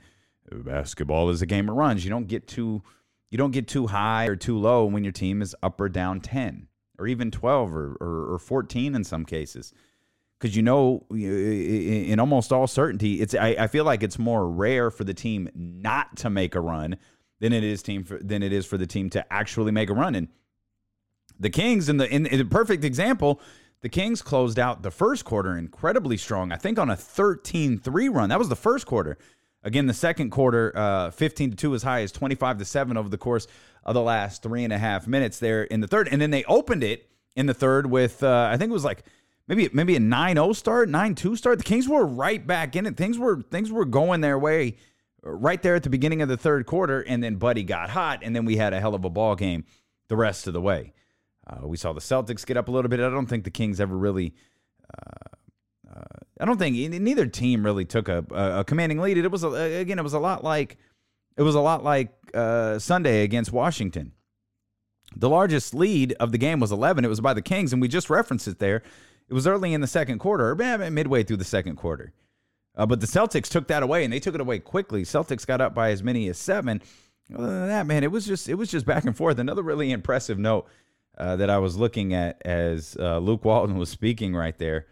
basketball 0.52 1.30
is 1.30 1.42
a 1.42 1.46
game 1.46 1.70
of 1.70 1.76
runs. 1.76 2.04
You 2.04 2.10
don't 2.10 2.28
get 2.28 2.48
too, 2.48 2.82
you 3.30 3.38
don't 3.38 3.52
get 3.52 3.68
too 3.68 3.88
high 3.88 4.26
or 4.26 4.36
too 4.36 4.58
low 4.58 4.86
when 4.86 5.04
your 5.04 5.14
team 5.14 5.42
is 5.42 5.56
up 5.62 5.80
or 5.80 5.90
down 5.90 6.20
10 6.20 6.68
or 6.98 7.08
even 7.08 7.32
12 7.32 7.76
or, 7.76 7.98
or, 8.00 8.34
or 8.34 8.40
14 8.40 8.96
in 8.96 9.04
some 9.04 9.26
cases. 9.26 9.74
Because 10.40 10.56
you 10.56 10.64
know, 10.64 11.06
in 11.12 12.20
almost 12.20 12.52
all 12.52 12.68
certainty, 12.68 13.22
it's 13.22 13.34
I, 13.34 13.56
I 13.58 13.68
feel 13.68 13.86
like 13.86 14.04
it's 14.04 14.20
more 14.20 14.50
rare 14.50 14.92
for 14.92 15.04
the 15.04 15.14
team 15.14 15.50
not 15.56 16.18
to 16.18 16.30
make 16.30 16.56
a 16.56 16.60
run 16.60 16.98
than 17.40 17.54
it 17.54 17.64
is 17.64 17.82
team 17.82 18.04
for, 18.04 18.18
than 18.18 18.44
it 18.44 18.52
is 18.52 18.66
for 18.66 18.78
the 18.78 18.86
team 18.86 19.10
to 19.12 19.34
actually 19.34 19.72
make 19.72 19.90
a 19.90 19.94
run. 19.94 20.14
And 20.14 20.28
the 21.40 21.50
Kings, 21.50 21.88
in 21.88 21.98
the 21.98 22.10
in, 22.14 22.26
in 22.26 22.40
the 22.40 22.46
perfect 22.46 22.84
example, 22.84 23.40
the 23.82 23.90
Kings 23.90 24.22
closed 24.22 24.60
out 24.60 24.84
the 24.84 24.92
first 24.92 25.26
quarter 25.26 25.58
incredibly 25.58 26.18
strong. 26.18 26.52
I 26.52 26.58
think 26.58 26.80
on 26.80 26.90
a 26.90 26.96
13-3 26.96 28.14
run. 28.14 28.30
That 28.30 28.40
was 28.40 28.50
the 28.50 28.56
first 28.56 28.86
quarter. 28.86 29.18
Again, 29.66 29.88
the 29.88 29.94
second 29.94 30.30
quarter, 30.30 30.72
uh, 30.76 31.10
15 31.12 31.50
to 31.50 31.56
2 31.58 31.76
as 31.76 31.84
high 31.84 32.04
as 32.04 32.12
25 32.12 32.60
to 32.60 32.66
7 32.66 32.96
over 32.96 33.10
the 33.10 33.18
course 33.18 33.48
of 33.84 33.96
the 33.96 34.02
last 34.02 34.44
three 34.44 34.64
and 34.64 34.72
a 34.72 34.78
half 34.78 35.08
minutes 35.08 35.40
there 35.40 35.64
in 35.64 35.82
the 35.82 35.88
third. 35.88 36.08
And 36.10 36.22
then 36.22 36.30
they 36.30 36.44
opened 36.44 36.84
it 36.84 37.10
in 37.36 37.48
the 37.48 37.54
third 37.54 37.90
with 37.90 38.24
uh, 38.24 38.50
I 38.52 38.58
think 38.58 38.70
it 38.70 38.74
was 38.74 38.86
like 38.86 39.04
maybe 39.48 39.68
maybe 39.74 39.96
a 39.96 40.00
9-0 40.00 40.56
start, 40.56 40.88
9-2 40.90 41.38
start. 41.38 41.58
The 41.58 41.64
Kings 41.64 41.90
were 41.90 42.06
right 42.06 42.46
back 42.46 42.76
in 42.76 42.86
it. 42.86 42.96
Things 42.96 43.18
were 43.18 43.42
things 43.42 43.72
were 43.72 43.86
going 43.86 44.22
their 44.22 44.38
way 44.38 44.76
right 45.24 45.62
there 45.62 45.76
at 45.76 45.84
the 45.84 45.90
beginning 45.90 46.22
of 46.22 46.30
the 46.30 46.38
third 46.38 46.68
quarter, 46.68 47.02
and 47.02 47.24
then 47.24 47.38
Buddy 47.38 47.64
got 47.64 47.90
hot, 47.90 48.20
and 48.22 48.36
then 48.36 48.46
we 48.46 48.58
had 48.58 48.74
a 48.74 48.80
hell 48.80 48.94
of 48.94 49.04
a 49.04 49.10
ball 49.10 49.36
game 49.36 49.66
the 50.08 50.16
rest 50.16 50.46
of 50.46 50.54
the 50.54 50.62
way. 50.62 50.94
Uh, 51.48 51.68
we 51.68 51.78
saw 51.78 51.94
the 51.94 52.02
Celtics 52.02 52.46
get 52.46 52.58
up 52.58 52.68
a 52.68 52.72
little 52.72 52.90
bit. 52.90 53.00
I 53.00 53.10
don't 53.10 53.26
think 53.26 53.44
the 53.44 53.52
Kings 53.52 53.80
ever 53.80 53.98
really. 53.98 54.36
Uh, 54.94 55.96
uh, 55.96 56.25
I 56.40 56.46
don't 56.46 56.58
think 56.58 56.76
neither 56.76 57.28
team 57.28 57.64
really 57.64 57.86
took 57.86 58.10
a, 58.10 58.26
a, 58.32 58.64
commanding 58.66 59.00
lead. 59.00 59.18
It 59.18 59.32
was 59.32 59.44
again, 59.44 60.00
it 60.00 60.04
was 60.04 60.14
a 60.14 60.20
lot 60.20 60.44
like 60.44 60.78
it 61.38 61.44
was 61.44 61.56
a 61.56 61.62
lot 61.62 61.84
like 61.84 62.10
uh, 62.34 62.78
Sunday 62.80 63.24
against 63.24 63.54
Washington. 63.54 64.12
The 65.16 65.30
largest 65.30 65.74
lead 65.74 66.14
of 66.20 66.32
the 66.32 66.38
game 66.38 66.60
was 66.60 66.72
11. 66.72 67.06
It 67.06 67.08
was 67.08 67.22
by 67.22 67.34
the 67.34 67.42
Kings, 67.42 67.72
and 67.72 67.82
we 67.82 67.88
just 67.88 68.10
referenced 68.10 68.48
it 68.48 68.60
there. 68.60 68.84
It 69.30 69.34
was 69.34 69.48
early 69.48 69.74
in 69.74 69.82
the 69.82 69.88
second 69.88 70.20
quarter, 70.20 70.50
or 70.52 70.56
midway 70.92 71.24
through 71.24 71.38
the 71.38 71.46
second 71.46 71.78
quarter. 71.78 72.12
Uh, 72.76 72.86
but 72.86 73.00
the 73.00 73.08
Celtics 73.08 73.48
took 73.48 73.68
that 73.68 73.82
away, 73.82 74.04
and 74.04 74.12
they 74.12 74.20
took 74.20 74.36
it 74.36 74.42
away 74.42 74.60
quickly. 74.60 75.04
Celtics 75.04 75.48
got 75.48 75.62
up 75.62 75.74
by 75.74 75.92
as 75.92 76.04
many 76.04 76.28
as 76.28 76.38
seven. 76.38 76.82
Other 77.34 77.48
than 77.48 77.68
that, 77.68 77.88
man, 77.88 78.04
it 78.04 78.12
was 78.12 78.26
just 78.26 78.50
it 78.50 78.56
was 78.56 78.70
just 78.70 78.86
back 78.86 79.06
and 79.06 79.16
forth. 79.16 79.40
Another 79.40 79.64
really 79.64 79.92
impressive 79.92 80.38
note 80.38 80.68
uh, 81.18 81.38
that 81.38 81.50
I 81.50 81.60
was 81.60 81.78
looking 81.78 82.14
at 82.14 82.42
as 82.46 82.98
uh, 83.00 83.20
Luke 83.20 83.46
Walton 83.46 83.78
was 83.78 83.90
speaking 83.90 84.36
right 84.36 84.58
there 84.58 84.88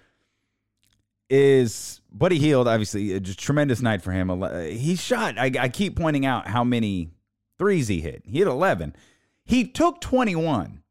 is 1.34 2.02
Buddy 2.12 2.38
Hield. 2.38 2.68
Obviously, 2.68 3.14
a 3.14 3.20
tremendous 3.20 3.82
night 3.82 4.02
for 4.02 4.12
him. 4.12 4.30
He 4.70 4.96
shot. 4.96 5.38
I, 5.38 5.52
I 5.60 5.70
keep 5.70 5.96
pointing 5.96 6.26
out 6.26 6.48
how 6.48 6.64
many 6.64 7.10
threes 7.58 7.88
he 7.88 8.02
hit. 8.02 8.24
He 8.26 8.40
hit 8.40 8.48
eleven. 8.48 8.96
He 9.46 9.68
took 9.68 10.00
twenty 10.00 10.36
one. 10.36 10.84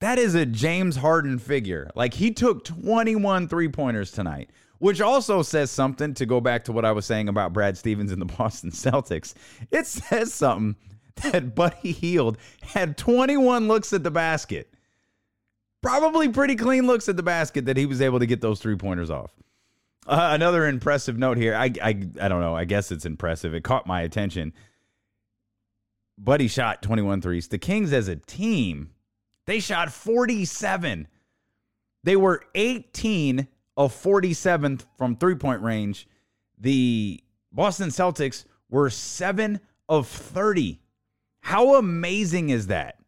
That 0.00 0.18
is 0.18 0.34
a 0.34 0.44
James 0.46 0.96
Harden 0.96 1.38
figure. 1.38 1.90
Like 1.94 2.14
he 2.14 2.30
took 2.30 2.64
21 2.64 3.48
three 3.48 3.68
pointers 3.68 4.10
tonight 4.10 4.50
which 4.78 5.00
also 5.00 5.40
says 5.40 5.70
something 5.70 6.12
to 6.12 6.26
go 6.26 6.42
back 6.42 6.64
to 6.64 6.72
what 6.72 6.84
I 6.84 6.92
was 6.92 7.06
saying 7.06 7.30
about 7.30 7.54
Brad 7.54 7.78
Stevens 7.78 8.12
and 8.12 8.20
the 8.20 8.26
Boston 8.38 8.70
Celtics. 8.70 9.32
It 9.70 9.86
says 9.86 10.34
something 10.34 10.76
that 11.22 11.54
Buddy 11.54 11.92
Hield 11.92 12.36
had 12.60 12.98
21 12.98 13.66
looks 13.66 13.94
at 13.94 14.02
the 14.02 14.10
basket. 14.10 14.73
Probably 15.84 16.30
pretty 16.30 16.56
clean 16.56 16.86
looks 16.86 17.10
at 17.10 17.16
the 17.18 17.22
basket 17.22 17.66
that 17.66 17.76
he 17.76 17.84
was 17.84 18.00
able 18.00 18.18
to 18.18 18.24
get 18.24 18.40
those 18.40 18.58
three 18.58 18.74
pointers 18.74 19.10
off. 19.10 19.32
Uh, 20.06 20.30
another 20.32 20.66
impressive 20.66 21.18
note 21.18 21.36
here. 21.36 21.54
I, 21.54 21.70
I 21.82 21.88
I 22.20 22.28
don't 22.28 22.40
know. 22.40 22.56
I 22.56 22.64
guess 22.64 22.90
it's 22.90 23.04
impressive. 23.04 23.54
It 23.54 23.64
caught 23.64 23.86
my 23.86 24.00
attention. 24.00 24.54
Buddy 26.16 26.48
shot 26.48 26.80
21 26.82 27.20
threes. 27.20 27.48
The 27.48 27.58
Kings 27.58 27.92
as 27.92 28.08
a 28.08 28.16
team, 28.16 28.92
they 29.44 29.60
shot 29.60 29.92
47. 29.92 31.06
They 32.02 32.16
were 32.16 32.42
18 32.54 33.46
of 33.76 33.92
47th 33.92 34.86
from 34.96 35.16
three 35.16 35.34
point 35.34 35.60
range. 35.60 36.08
The 36.58 37.22
Boston 37.52 37.90
Celtics 37.90 38.46
were 38.70 38.88
7 38.88 39.60
of 39.88 40.08
30. 40.08 40.80
How 41.40 41.74
amazing 41.74 42.48
is 42.48 42.68
that? 42.68 42.98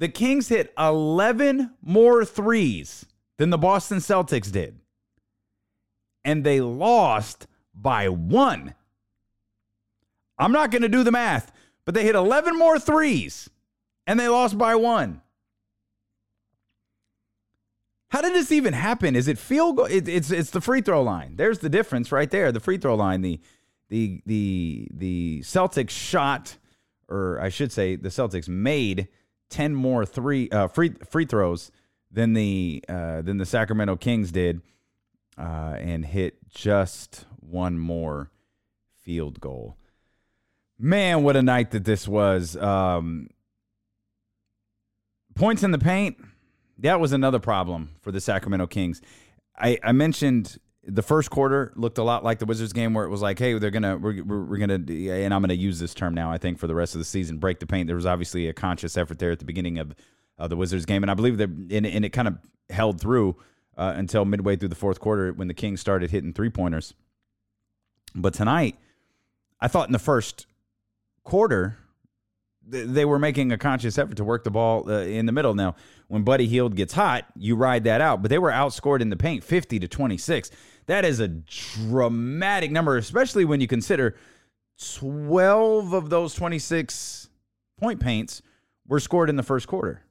The 0.00 0.08
Kings 0.08 0.48
hit 0.48 0.72
11 0.78 1.74
more 1.82 2.24
threes 2.24 3.04
than 3.36 3.50
the 3.50 3.58
Boston 3.58 3.98
Celtics 3.98 4.50
did. 4.50 4.80
And 6.24 6.42
they 6.42 6.62
lost 6.62 7.46
by 7.74 8.08
one. 8.08 8.74
I'm 10.38 10.52
not 10.52 10.70
going 10.70 10.82
to 10.82 10.88
do 10.88 11.02
the 11.02 11.12
math, 11.12 11.52
but 11.84 11.94
they 11.94 12.02
hit 12.02 12.14
11 12.14 12.58
more 12.58 12.78
threes 12.78 13.50
and 14.06 14.18
they 14.18 14.26
lost 14.26 14.56
by 14.56 14.74
one. 14.74 15.20
How 18.08 18.22
did 18.22 18.32
this 18.32 18.50
even 18.50 18.72
happen? 18.72 19.14
Is 19.14 19.28
it 19.28 19.36
field 19.36 19.76
goal? 19.76 19.84
It, 19.84 20.08
it's 20.08 20.30
it's 20.32 20.50
the 20.50 20.62
free 20.62 20.80
throw 20.80 21.02
line. 21.02 21.36
There's 21.36 21.60
the 21.60 21.68
difference 21.68 22.10
right 22.10 22.28
there. 22.28 22.50
The 22.50 22.58
free 22.58 22.78
throw 22.78 22.96
line. 22.96 23.20
The 23.20 23.38
the 23.88 24.20
the 24.26 24.88
the 24.92 25.40
Celtics 25.42 25.90
shot, 25.90 26.56
or 27.08 27.38
I 27.40 27.50
should 27.50 27.70
say, 27.70 27.94
the 27.94 28.08
Celtics 28.08 28.48
made 28.48 29.06
ten 29.50 29.74
more 29.74 30.06
three 30.06 30.48
uh, 30.50 30.68
free 30.68 30.94
free 31.08 31.26
throws 31.26 31.70
than 32.10 32.32
the 32.32 32.82
uh, 32.88 33.22
than 33.22 33.36
the 33.38 33.46
Sacramento 33.46 33.96
Kings 33.96 34.32
did, 34.32 34.62
uh, 35.36 35.76
and 35.78 36.06
hit 36.06 36.36
just 36.48 37.26
one 37.38 37.78
more 37.78 38.30
field 39.02 39.40
goal. 39.40 39.76
Man, 40.78 41.22
what 41.22 41.36
a 41.36 41.42
night 41.42 41.72
that 41.72 41.84
this 41.84 42.08
was. 42.08 42.56
Um, 42.56 43.28
points 45.34 45.62
in 45.62 45.70
the 45.70 45.78
paint 45.78 46.16
that 46.80 46.98
was 46.98 47.12
another 47.12 47.38
problem 47.38 47.90
for 48.00 48.10
the 48.10 48.20
Sacramento 48.20 48.66
Kings. 48.66 49.00
I, 49.56 49.78
I 49.82 49.92
mentioned 49.92 50.58
the 50.90 51.02
first 51.02 51.30
quarter 51.30 51.72
looked 51.76 51.98
a 51.98 52.02
lot 52.02 52.24
like 52.24 52.38
the 52.38 52.46
Wizards 52.46 52.72
game 52.72 52.94
where 52.94 53.04
it 53.04 53.10
was 53.10 53.22
like, 53.22 53.38
hey, 53.38 53.58
they're 53.58 53.70
gonna 53.70 53.96
we're, 53.96 54.22
we're 54.22 54.58
gonna 54.58 54.74
and 54.74 55.32
I'm 55.32 55.40
gonna 55.40 55.54
use 55.54 55.78
this 55.78 55.94
term 55.94 56.14
now. 56.14 56.30
I 56.30 56.38
think 56.38 56.58
for 56.58 56.66
the 56.66 56.74
rest 56.74 56.94
of 56.94 56.98
the 56.98 57.04
season, 57.04 57.38
break 57.38 57.60
the 57.60 57.66
paint. 57.66 57.86
There 57.86 57.96
was 57.96 58.06
obviously 58.06 58.48
a 58.48 58.52
conscious 58.52 58.96
effort 58.96 59.18
there 59.18 59.30
at 59.30 59.38
the 59.38 59.44
beginning 59.44 59.78
of 59.78 59.94
uh, 60.38 60.48
the 60.48 60.56
Wizards 60.56 60.86
game, 60.86 61.02
and 61.02 61.10
I 61.10 61.14
believe 61.14 61.38
that 61.38 61.48
and, 61.48 61.86
and 61.86 62.04
it 62.04 62.10
kind 62.10 62.28
of 62.28 62.38
held 62.68 63.00
through 63.00 63.36
uh, 63.76 63.94
until 63.96 64.24
midway 64.24 64.56
through 64.56 64.68
the 64.68 64.74
fourth 64.74 65.00
quarter 65.00 65.32
when 65.32 65.48
the 65.48 65.54
Kings 65.54 65.80
started 65.80 66.10
hitting 66.10 66.32
three 66.32 66.50
pointers. 66.50 66.94
But 68.14 68.34
tonight, 68.34 68.76
I 69.60 69.68
thought 69.68 69.88
in 69.88 69.92
the 69.92 69.98
first 69.98 70.46
quarter 71.22 71.78
they 72.66 73.04
were 73.04 73.18
making 73.18 73.52
a 73.52 73.58
conscious 73.58 73.98
effort 73.98 74.16
to 74.16 74.24
work 74.24 74.44
the 74.44 74.50
ball 74.50 74.88
uh, 74.88 75.00
in 75.00 75.26
the 75.26 75.32
middle. 75.32 75.54
Now, 75.54 75.76
when 76.08 76.22
Buddy 76.22 76.46
Hield 76.46 76.76
gets 76.76 76.92
hot, 76.92 77.26
you 77.36 77.56
ride 77.56 77.84
that 77.84 78.00
out. 78.00 78.22
But 78.22 78.30
they 78.30 78.38
were 78.38 78.50
outscored 78.50 79.00
in 79.00 79.10
the 79.10 79.16
paint 79.16 79.42
50 79.42 79.78
to 79.80 79.88
26. 79.88 80.50
That 80.86 81.04
is 81.04 81.20
a 81.20 81.28
dramatic 81.28 82.70
number, 82.70 82.96
especially 82.96 83.44
when 83.44 83.60
you 83.60 83.66
consider 83.66 84.16
12 84.98 85.92
of 85.92 86.10
those 86.10 86.34
26 86.34 87.28
point 87.78 88.00
paints 88.00 88.42
were 88.86 89.00
scored 89.00 89.30
in 89.30 89.36
the 89.36 89.42
first 89.42 89.66
quarter. 89.66 90.02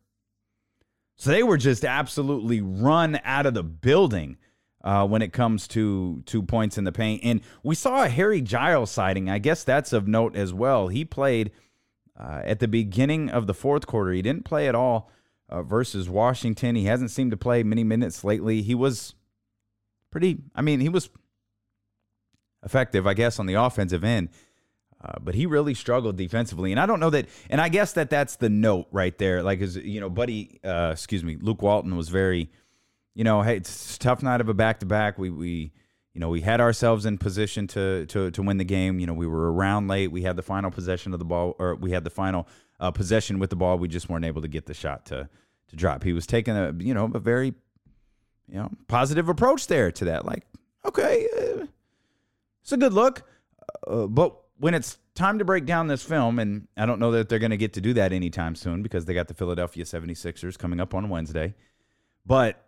So 1.18 1.32
they 1.32 1.44
were 1.44 1.58
just 1.58 1.84
absolutely 1.84 2.62
run 2.62 3.20
out 3.24 3.46
of 3.46 3.54
the 3.54 3.64
building 3.64 4.38
uh, 4.84 5.06
when 5.06 5.22
it 5.22 5.34
comes 5.34 5.68
to 5.68 6.24
two 6.26 6.42
points 6.42 6.78
in 6.78 6.86
the 6.86 6.94
paint. 6.94 7.22
And 7.24 7.42
we 7.62 7.76
saw 7.76 8.04
a 8.04 8.10
Harry 8.10 8.42
Giles 8.42 8.90
sighting. 8.90 9.30
I 9.30 9.38
guess 9.38 9.66
that's 9.66 9.92
of 9.92 10.08
note 10.08 10.36
as 10.36 10.54
well. 10.54 10.88
He 10.88 11.06
played– 11.06 11.52
uh, 12.20 12.42
at 12.44 12.60
the 12.60 12.68
beginning 12.68 13.30
of 13.30 13.48
the 13.48 13.54
fourth 13.54 13.88
quarter. 13.88 14.12
He 14.12 14.22
didn't 14.22 14.46
play 14.46 14.68
at 14.68 14.76
all 14.76 15.10
uh, 15.48 15.64
versus 15.64 16.10
Washington. 16.10 16.76
He 16.76 16.86
hasn't 16.86 17.12
seemed 17.12 17.32
to 17.32 17.38
play 17.38 17.64
many 17.64 17.84
minutes 17.84 18.24
lately. 18.24 18.62
He 18.62 18.76
was 18.76 19.16
pretty, 20.12 20.40
I 20.56 20.62
mean, 20.62 20.80
he 20.80 20.90
was 20.90 21.10
effective, 22.64 23.08
I 23.08 23.14
guess, 23.14 23.40
on 23.40 23.46
the 23.46 23.54
offensive 23.56 24.04
end. 24.04 24.30
Uh, 25.02 25.14
but 25.22 25.34
he 25.34 25.46
really 25.46 25.74
struggled 25.74 26.18
defensively, 26.18 26.72
and 26.72 26.80
I 26.80 26.86
don't 26.86 27.00
know 27.00 27.10
that. 27.12 27.30
And 27.50 27.62
I 27.62 27.70
guess 27.70 27.94
that 27.94 28.10
that's 28.10 28.36
the 28.36 28.50
note 28.50 28.88
right 28.92 29.18
there. 29.18 29.42
Like, 29.42 29.62
as 29.62 29.78
you 29.78 30.02
know, 30.02 30.10
Buddy, 30.10 30.60
uh, 30.62 30.90
excuse 30.92 31.24
me, 31.24 31.38
Luke 31.40 31.62
Walton 31.62 31.96
was 31.96 32.10
very, 32.10 32.50
you 33.16 33.24
know, 33.24 33.42
hey, 33.42 33.56
it's 33.56 33.98
tough 33.98 34.22
night 34.22 34.42
of 34.42 34.50
a 34.50 34.54
back 34.54 34.82
to 34.82 34.86
back. 34.86 35.18
We 35.18 35.30
we 35.30 35.72
you 36.14 36.20
know, 36.20 36.30
we 36.30 36.42
had 36.42 36.60
ourselves 36.60 37.06
in 37.06 37.18
position 37.18 37.68
to 37.68 38.06
to 38.08 38.32
to 38.32 38.42
win 38.42 38.58
the 38.58 38.64
game. 38.64 39.00
You 39.00 39.08
know, 39.08 39.14
we 39.14 39.28
were 39.28 39.52
around 39.54 39.88
late. 39.88 40.12
We 40.12 40.24
had 40.24 40.36
the 40.36 40.42
final 40.42 40.72
possession 40.72 41.14
of 41.14 41.20
the 41.20 41.26
ball, 41.26 41.56
or 41.60 41.76
we 41.76 41.92
had 41.92 42.04
the 42.04 42.10
final 42.10 42.48
uh, 42.80 42.92
possession 42.92 43.40
with 43.40 43.50
the 43.50 43.56
ball. 43.56 43.78
We 43.78 43.88
just 43.88 44.10
weren't 44.10 44.26
able 44.26 44.42
to 44.42 44.48
get 44.48 44.66
the 44.66 44.74
shot 44.74 45.06
to 45.08 45.30
to 45.70 45.76
drop. 45.76 46.04
He 46.04 46.14
was 46.14 46.26
taking 46.26 46.56
a 46.56 46.74
you 46.80 46.94
know 46.94 47.12
a 47.14 47.20
very 47.20 47.54
you 48.48 48.56
know 48.56 48.70
positive 48.88 49.30
approach 49.30 49.68
there 49.68 49.92
to 49.92 50.06
that. 50.06 50.26
Like, 50.26 50.46
okay, 50.86 51.28
uh, 51.38 51.68
it's 52.62 52.72
a 52.72 52.78
good 52.78 52.94
look, 52.94 53.24
uh, 53.88 54.08
but 54.08 54.36
when 54.58 54.74
it's 54.74 54.98
time 55.16 55.40
to 55.40 55.46
break 55.46 55.66
down 55.66 55.88
this 55.88 56.04
film, 56.04 56.40
and 56.40 56.68
I 56.76 56.86
don't 56.86 57.00
know 57.00 57.12
that 57.12 57.30
they're 57.30 57.40
going 57.40 57.52
to 57.52 57.58
get 57.58 57.74
to 57.74 57.82
do 57.82 57.94
that 57.94 58.14
anytime 58.14 58.56
soon 58.56 58.82
because 58.84 59.06
they 59.06 59.14
got 59.14 59.28
the 59.28 59.34
Philadelphia 59.34 59.84
76ers 59.84 60.58
coming 60.58 60.80
up 60.80 60.94
on 60.94 61.10
Wednesday, 61.10 61.56
but 62.26 62.66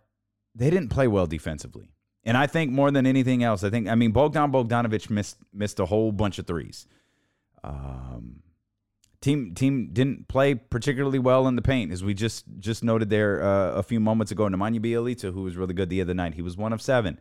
they 0.54 0.70
didn't 0.70 0.88
play 0.88 1.08
well 1.08 1.26
defensively. 1.26 1.91
And 2.24 2.36
I 2.36 2.46
think 2.46 2.70
more 2.70 2.90
than 2.90 3.06
anything 3.06 3.42
else, 3.42 3.64
I 3.64 3.70
think 3.70 3.88
I 3.88 3.94
mean 3.94 4.12
Bogdan 4.12 4.52
Bogdanovic 4.52 5.10
missed 5.10 5.38
missed 5.52 5.80
a 5.80 5.86
whole 5.86 6.12
bunch 6.12 6.38
of 6.38 6.46
threes. 6.46 6.86
Um, 7.64 8.42
team 9.20 9.54
team 9.54 9.90
didn't 9.92 10.28
play 10.28 10.54
particularly 10.54 11.18
well 11.18 11.48
in 11.48 11.56
the 11.56 11.62
paint, 11.62 11.92
as 11.92 12.04
we 12.04 12.14
just 12.14 12.44
just 12.58 12.84
noted 12.84 13.10
there 13.10 13.42
uh, 13.42 13.72
a 13.72 13.82
few 13.82 13.98
moments 13.98 14.30
ago. 14.30 14.44
Nemanja 14.44 14.80
Bjelica, 14.80 15.32
who 15.32 15.42
was 15.42 15.56
really 15.56 15.74
good 15.74 15.88
the 15.88 16.00
other 16.00 16.14
night, 16.14 16.34
he 16.34 16.42
was 16.42 16.56
one 16.56 16.72
of 16.72 16.80
seven. 16.80 17.18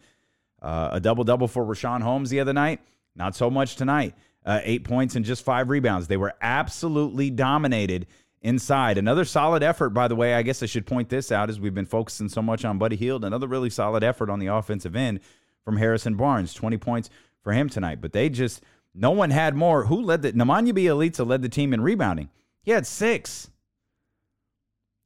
Uh, 0.62 0.90
a 0.92 1.00
double 1.00 1.24
double 1.24 1.48
for 1.48 1.66
Richaun 1.66 2.02
Holmes 2.02 2.30
the 2.30 2.40
other 2.40 2.54
night, 2.54 2.82
not 3.16 3.36
so 3.36 3.50
much 3.50 3.78
tonight. 3.78 4.14
Uh, 4.46 4.60
eight 4.64 4.84
points 4.84 5.16
and 5.16 5.24
just 5.24 5.46
five 5.46 5.70
rebounds. 5.70 6.08
They 6.08 6.18
were 6.18 6.34
absolutely 6.42 7.30
dominated 7.30 8.08
inside. 8.42 8.98
Another 8.98 9.26
solid 9.26 9.64
effort, 9.64 9.92
by 9.92 10.08
the 10.08 10.16
way. 10.16 10.34
I 10.34 10.42
guess 10.42 10.64
I 10.64 10.66
should 10.66 10.86
point 10.86 11.10
this 11.10 11.32
out 11.32 11.50
as 11.50 11.60
we've 11.60 11.74
been 11.74 11.86
focusing 11.86 12.30
so 12.30 12.42
much 12.42 12.66
on 12.66 12.78
Buddy 12.78 12.96
Hield. 12.96 13.24
Another 13.24 13.48
really 13.48 13.70
solid 13.70 14.04
effort 14.04 14.30
on 14.30 14.40
the 14.40 14.48
offensive 14.48 14.96
end 14.96 15.20
from 15.64 15.78
Harrison 15.78 16.16
Barnes. 16.16 16.54
20 16.54 16.78
points 16.78 17.10
for 17.42 17.54
him 17.54 17.70
tonight. 17.70 18.02
But 18.02 18.14
they 18.14 18.30
just, 18.30 18.64
no 18.94 19.12
one 19.12 19.30
had 19.30 19.56
more. 19.56 19.86
Who 19.86 20.02
led 20.02 20.24
the, 20.24 20.34
Nemanja 20.34 20.74
Bjelica 20.74 21.26
led 21.26 21.42
the 21.42 21.50
team 21.50 21.74
in 21.74 21.82
rebounding. 21.82 22.30
He 22.64 22.72
had 22.72 22.88
six. 22.88 23.50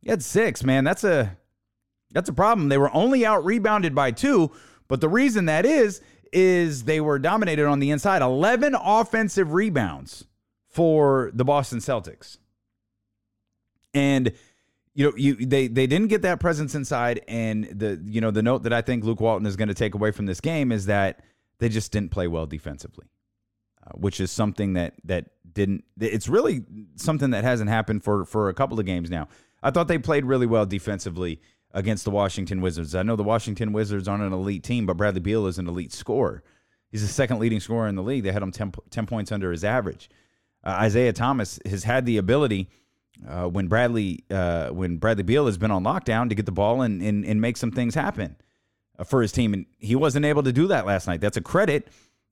He 0.02 0.10
had 0.10 0.24
six, 0.24 0.64
man. 0.64 0.84
That's 0.84 1.04
a, 1.04 1.38
that's 2.12 2.30
a 2.30 2.34
problem. 2.34 2.70
They 2.70 2.78
were 2.78 2.94
only 2.94 3.26
out 3.26 3.44
rebounded 3.44 3.94
by 3.94 4.12
two. 4.12 4.52
But 4.88 5.02
the 5.02 5.10
reason 5.10 5.46
that 5.46 5.66
is, 5.66 6.02
is 6.32 6.84
they 6.84 7.02
were 7.02 7.18
dominated 7.18 7.66
on 7.66 7.80
the 7.80 7.92
inside. 7.92 8.22
11 8.22 8.76
offensive 8.76 9.54
rebounds 9.54 10.26
for 10.70 11.32
the 11.34 11.46
Boston 11.46 11.80
Celtics. 11.80 12.38
And 13.96 14.34
you 14.94 15.06
know, 15.10 15.18
you 15.18 15.36
they 15.36 15.68
they 15.68 15.88
didn't 15.88 16.10
get 16.10 16.22
that 16.22 16.40
presence 16.40 16.76
inside 16.76 17.22
and 17.28 17.66
the 17.66 18.00
you 18.06 18.22
know, 18.22 18.30
the 18.30 18.44
note 18.44 18.64
that 18.64 18.74
I 18.74 18.82
think 18.82 19.04
Luke 19.04 19.20
Walton 19.20 19.48
is 19.48 19.56
going 19.56 19.70
to 19.70 19.74
take 19.74 19.96
away 19.96 20.12
from 20.12 20.28
this 20.28 20.40
game 20.40 20.72
is 20.72 20.86
that 20.86 21.22
they 21.58 21.70
just 21.70 21.92
didn't 21.92 22.12
play 22.12 22.28
well 22.28 22.46
defensively. 22.46 23.08
Uh, 23.86 23.92
which 23.96 24.20
is 24.20 24.32
something 24.32 24.74
that 24.74 24.94
that 25.04 25.26
didn't 25.54 25.84
it's 26.00 26.28
really 26.28 26.64
something 26.96 27.32
that 27.32 27.44
hasn't 27.44 27.70
happened 27.70 28.04
for 28.04 28.26
for 28.26 28.50
a 28.50 28.54
couple 28.54 28.80
of 28.80 28.86
games 28.86 29.10
now. 29.10 29.28
I 29.62 29.72
thought 29.72 29.88
they 29.88 29.98
played 29.98 30.26
really 30.26 30.48
well 30.48 30.66
defensively 30.66 31.42
against 31.72 32.04
the 32.04 32.12
Washington 32.12 32.62
Wizards. 32.62 32.96
I 32.96 33.04
know 33.04 33.16
the 33.16 33.24
Washington 33.24 33.74
Wizards 33.74 34.08
aren't 34.08 34.24
an 34.24 34.34
elite 34.34 34.64
team, 34.64 34.86
but 34.86 34.98
Bradley 34.98 35.20
Beal 35.20 35.46
is 35.46 35.60
an 35.60 35.68
elite 35.68 35.92
scorer. 35.92 36.42
He's 36.90 37.02
the 37.02 37.08
second 37.08 37.40
leading 37.40 37.60
scorer 37.60 37.88
in 37.88 37.96
the 37.96 38.02
league. 38.02 38.24
They 38.24 38.32
had 38.32 38.42
him 38.42 38.52
10, 38.52 38.74
10 38.90 39.06
points 39.06 39.32
under 39.32 39.52
his 39.52 39.64
average. 39.64 40.10
Uh, 40.64 40.70
Isaiah 40.70 41.14
Thomas 41.14 41.60
has 41.66 41.84
had 41.84 42.06
the 42.06 42.18
ability 42.18 42.70
uh, 43.28 43.46
when 43.46 43.68
Bradley 43.68 44.24
uh, 44.30 44.70
when 44.70 44.98
Bradley 44.98 45.24
Beal 45.24 45.46
has 45.46 45.58
been 45.58 45.72
on 45.72 45.84
lockdown 45.84 46.30
to 46.30 46.36
get 46.36 46.46
the 46.46 46.52
ball 46.52 46.82
and 46.82 47.02
and, 47.02 47.26
and 47.26 47.42
make 47.42 47.58
some 47.58 47.72
things 47.72 47.96
happen 47.96 48.36
uh, 48.98 49.04
for 49.04 49.22
his 49.22 49.32
team, 49.32 49.54
and 49.54 49.66
he 49.78 49.96
wasn't 49.96 50.26
able 50.26 50.44
to 50.44 50.52
do 50.52 50.68
that 50.68 50.86
last 50.86 51.08
night. 51.08 51.22
That's 51.22 51.38
a 51.38 51.42
credit. 51.42 51.88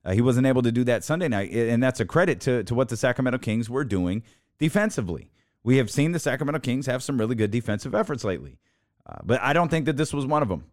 Uh, 0.05 0.11
he 0.11 0.21
wasn't 0.21 0.45
able 0.45 0.61
to 0.61 0.71
do 0.71 0.83
that 0.83 1.03
Sunday 1.03 1.27
night, 1.27 1.51
and 1.51 1.81
that's 1.81 1.99
a 1.99 2.05
credit 2.05 2.41
to 2.41 2.63
to 2.65 2.75
what 2.75 2.89
the 2.89 2.97
Sacramento 2.97 3.39
Kings 3.39 3.69
were 3.69 3.83
doing 3.83 4.23
defensively. 4.59 5.31
We 5.63 5.77
have 5.77 5.89
seen 5.89 6.11
the 6.11 6.19
Sacramento 6.19 6.59
Kings 6.59 6.85
have 6.87 7.01
some 7.01 7.17
really 7.17 7.35
good 7.35 7.51
defensive 7.51 7.95
efforts 7.95 8.23
lately, 8.23 8.59
uh, 9.05 9.19
but 9.23 9.41
I 9.41 9.53
don't 9.53 9.69
think 9.69 9.85
that 9.85 9.97
this 9.97 10.13
was 10.13 10.25
one 10.25 10.41
of 10.41 10.49
them. 10.49 10.65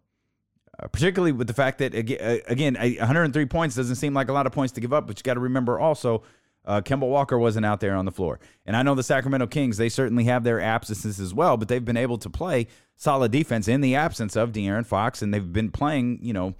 Uh, 0.79 0.87
particularly 0.87 1.31
with 1.31 1.47
the 1.47 1.53
fact 1.53 1.79
that 1.79 1.93
again, 1.93 2.75
103 2.75 3.45
points 3.45 3.75
doesn't 3.75 3.95
seem 3.95 4.13
like 4.13 4.29
a 4.29 4.33
lot 4.33 4.45
of 4.45 4.51
points 4.51 4.73
to 4.73 4.81
give 4.81 4.93
up, 4.93 5.05
but 5.05 5.19
you 5.19 5.23
got 5.23 5.33
to 5.35 5.41
remember 5.41 5.79
also 5.79 6.23
uh, 6.65 6.81
Kemba 6.81 7.07
Walker 7.07 7.37
wasn't 7.37 7.65
out 7.65 7.79
there 7.79 7.95
on 7.95 8.05
the 8.05 8.11
floor. 8.11 8.39
And 8.65 8.75
I 8.75 8.83
know 8.83 8.95
the 8.95 9.03
Sacramento 9.03 9.47
Kings, 9.47 9.77
they 9.77 9.89
certainly 9.89 10.25
have 10.25 10.43
their 10.43 10.61
absences 10.61 11.19
as 11.19 11.33
well, 11.33 11.57
but 11.57 11.67
they've 11.67 11.83
been 11.83 11.97
able 11.97 12.17
to 12.19 12.29
play 12.29 12.67
solid 12.95 13.31
defense 13.31 13.67
in 13.67 13.81
the 13.81 13.95
absence 13.95 14.35
of 14.35 14.51
De'Aaron 14.51 14.85
Fox, 14.85 15.21
and 15.21 15.33
they've 15.33 15.51
been 15.51 15.71
playing, 15.71 16.19
you 16.21 16.33
know, 16.33 16.53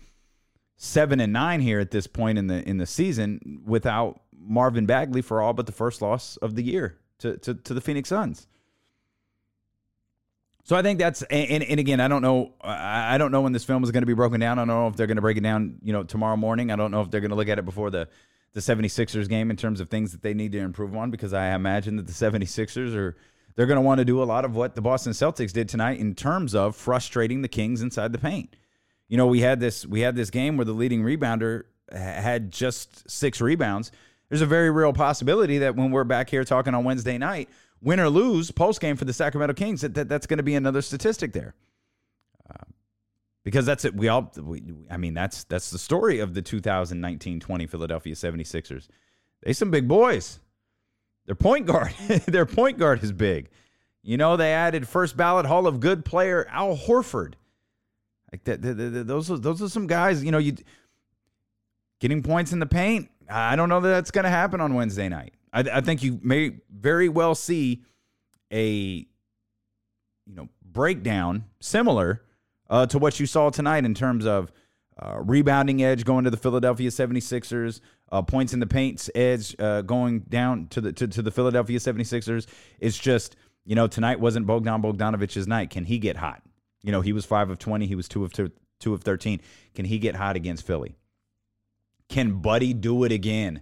seven 0.83 1.19
and 1.19 1.31
nine 1.31 1.61
here 1.61 1.79
at 1.79 1.91
this 1.91 2.07
point 2.07 2.39
in 2.39 2.47
the 2.47 2.67
in 2.67 2.77
the 2.77 2.87
season 2.87 3.61
without 3.63 4.19
Marvin 4.35 4.87
Bagley 4.87 5.21
for 5.21 5.39
all 5.39 5.53
but 5.53 5.67
the 5.67 5.71
first 5.71 6.01
loss 6.01 6.37
of 6.37 6.55
the 6.55 6.63
year 6.63 6.97
to 7.19 7.37
to, 7.37 7.53
to 7.53 7.73
the 7.75 7.81
Phoenix 7.81 8.09
Suns. 8.09 8.47
So 10.63 10.75
I 10.75 10.81
think 10.81 10.97
that's 10.97 11.21
and, 11.23 11.63
and 11.63 11.79
again 11.79 11.99
I 11.99 12.07
don't 12.07 12.23
know 12.23 12.53
I 12.61 13.19
don't 13.19 13.31
know 13.31 13.41
when 13.41 13.53
this 13.53 13.63
film 13.63 13.83
is 13.83 13.91
going 13.91 14.01
to 14.01 14.07
be 14.07 14.15
broken 14.15 14.39
down. 14.39 14.57
I 14.57 14.61
don't 14.61 14.67
know 14.67 14.87
if 14.87 14.95
they're 14.95 15.05
going 15.05 15.17
to 15.17 15.21
break 15.21 15.37
it 15.37 15.43
down 15.43 15.77
you 15.83 15.93
know 15.93 16.03
tomorrow 16.03 16.35
morning. 16.35 16.71
I 16.71 16.75
don't 16.75 16.89
know 16.89 17.01
if 17.01 17.11
they're 17.11 17.21
going 17.21 17.29
to 17.29 17.37
look 17.37 17.49
at 17.49 17.59
it 17.59 17.65
before 17.65 17.91
the 17.91 18.07
the 18.53 18.59
76ers 18.59 19.29
game 19.29 19.49
in 19.49 19.57
terms 19.57 19.79
of 19.79 19.89
things 19.89 20.11
that 20.11 20.21
they 20.21 20.33
need 20.33 20.51
to 20.51 20.59
improve 20.59 20.95
on 20.95 21.09
because 21.09 21.33
I 21.33 21.53
imagine 21.53 21.95
that 21.95 22.07
the 22.07 22.13
76ers 22.13 22.95
are 22.95 23.15
they're 23.55 23.65
going 23.65 23.77
to 23.77 23.81
want 23.81 23.99
to 23.99 24.05
do 24.05 24.21
a 24.21 24.25
lot 24.25 24.45
of 24.45 24.55
what 24.55 24.75
the 24.75 24.81
Boston 24.81 25.13
Celtics 25.13 25.51
did 25.51 25.67
tonight 25.67 25.99
in 25.99 26.15
terms 26.15 26.55
of 26.55 26.75
frustrating 26.75 27.41
the 27.41 27.47
Kings 27.47 27.81
inside 27.81 28.13
the 28.13 28.17
paint. 28.17 28.55
You 29.07 29.17
know, 29.17 29.27
we 29.27 29.41
had 29.41 29.59
this 29.59 29.85
we 29.85 30.01
had 30.01 30.15
this 30.15 30.29
game 30.29 30.57
where 30.57 30.65
the 30.65 30.73
leading 30.73 31.03
rebounder 31.03 31.63
had 31.91 32.51
just 32.51 33.09
6 33.09 33.41
rebounds. 33.41 33.91
There's 34.29 34.41
a 34.41 34.45
very 34.45 34.71
real 34.71 34.93
possibility 34.93 35.57
that 35.57 35.75
when 35.75 35.91
we're 35.91 36.05
back 36.05 36.29
here 36.29 36.45
talking 36.45 36.73
on 36.73 36.85
Wednesday 36.85 37.17
night, 37.17 37.49
win 37.81 37.99
or 37.99 38.09
lose 38.09 38.51
post 38.51 38.79
game 38.79 38.95
for 38.95 39.03
the 39.03 39.11
Sacramento 39.11 39.53
Kings, 39.53 39.81
that, 39.81 39.93
that 39.95 40.07
that's 40.07 40.25
going 40.25 40.37
to 40.37 40.43
be 40.43 40.55
another 40.55 40.81
statistic 40.81 41.33
there 41.33 41.53
uh, 42.49 42.63
because 43.43 43.65
that's 43.65 43.85
it. 43.85 43.95
We 43.95 44.07
all, 44.07 44.31
we, 44.41 44.63
I 44.89 44.97
mean, 44.97 45.13
that's 45.13 45.43
that's 45.45 45.71
the 45.71 45.79
story 45.79 46.19
of 46.19 46.33
the 46.33 46.41
2019-20 46.41 47.69
Philadelphia 47.69 48.13
76ers. 48.13 48.87
They 49.43 49.53
some 49.53 49.71
big 49.71 49.87
boys. 49.87 50.39
Their 51.25 51.35
point 51.35 51.65
guard, 51.65 51.93
their 52.27 52.45
point 52.45 52.77
guard 52.77 53.03
is 53.03 53.11
big. 53.11 53.49
You 54.03 54.17
know, 54.17 54.35
they 54.35 54.53
added 54.53 54.87
first 54.87 55.15
ballot 55.15 55.45
Hall 55.45 55.67
of 55.67 55.79
Good 55.79 56.03
player 56.05 56.47
Al 56.49 56.75
Horford. 56.75 57.33
Like 58.31 58.43
that, 58.45 58.61
those 58.61 59.29
are, 59.29 59.37
those 59.37 59.61
are 59.61 59.69
some 59.69 59.87
guys. 59.87 60.23
You 60.23 60.31
know, 60.31 60.37
you 60.37 60.55
getting 61.99 62.23
points 62.23 62.53
in 62.53 62.59
the 62.59 62.65
paint. 62.65 63.09
I 63.29 63.55
don't 63.55 63.69
know 63.69 63.79
that 63.79 63.89
that's 63.89 64.11
going 64.11 64.23
to 64.23 64.29
happen 64.29 64.61
on 64.61 64.73
Wednesday 64.73 65.07
night. 65.09 65.33
I, 65.53 65.59
I 65.59 65.81
think 65.81 66.03
you 66.03 66.19
may 66.23 66.57
very 66.69 67.09
well 67.09 67.35
see 67.35 67.83
a 68.51 69.05
you 70.25 70.35
know 70.35 70.49
breakdown 70.63 71.45
similar 71.59 72.23
uh, 72.71 72.85
to 72.87 72.97
what 72.97 73.19
you 73.19 73.27
saw 73.27 73.49
tonight 73.49 73.85
in 73.85 73.93
terms 73.93 74.25
of 74.25 74.51
uh, 74.99 75.19
rebounding 75.19 75.83
edge 75.83 76.05
going 76.05 76.23
to 76.23 76.29
the 76.29 76.37
Philadelphia 76.37 76.89
76ers, 76.89 77.81
uh, 78.11 78.21
points 78.21 78.53
in 78.53 78.59
the 78.59 78.67
paints 78.67 79.09
edge 79.13 79.55
uh, 79.59 79.81
going 79.81 80.21
down 80.21 80.67
to 80.67 80.81
the 80.81 80.93
to, 80.93 81.07
to, 81.07 81.21
the 81.21 81.31
Philadelphia 81.31 81.77
76ers. 81.79 82.47
It's 82.79 82.97
just, 82.97 83.35
you 83.65 83.75
know, 83.75 83.87
tonight 83.87 84.19
wasn't 84.19 84.47
Bogdan 84.47 84.81
Bogdanovic's 84.81 85.47
night. 85.47 85.69
Can 85.69 85.85
he 85.85 85.99
get 85.99 86.17
hot? 86.17 86.41
You 86.81 86.91
know, 86.91 87.01
he 87.01 87.13
was 87.13 87.25
5 87.25 87.49
of 87.51 87.59
20, 87.59 87.85
he 87.85 87.95
was 87.95 88.07
2 88.07 88.23
of 88.23 88.33
two, 88.33 88.51
2 88.79 88.93
of 88.93 89.03
13. 89.03 89.41
Can 89.75 89.85
he 89.85 89.99
get 89.99 90.15
hot 90.15 90.35
against 90.35 90.65
Philly? 90.65 90.95
Can 92.09 92.39
Buddy 92.39 92.73
do 92.73 93.03
it 93.03 93.11
again 93.11 93.61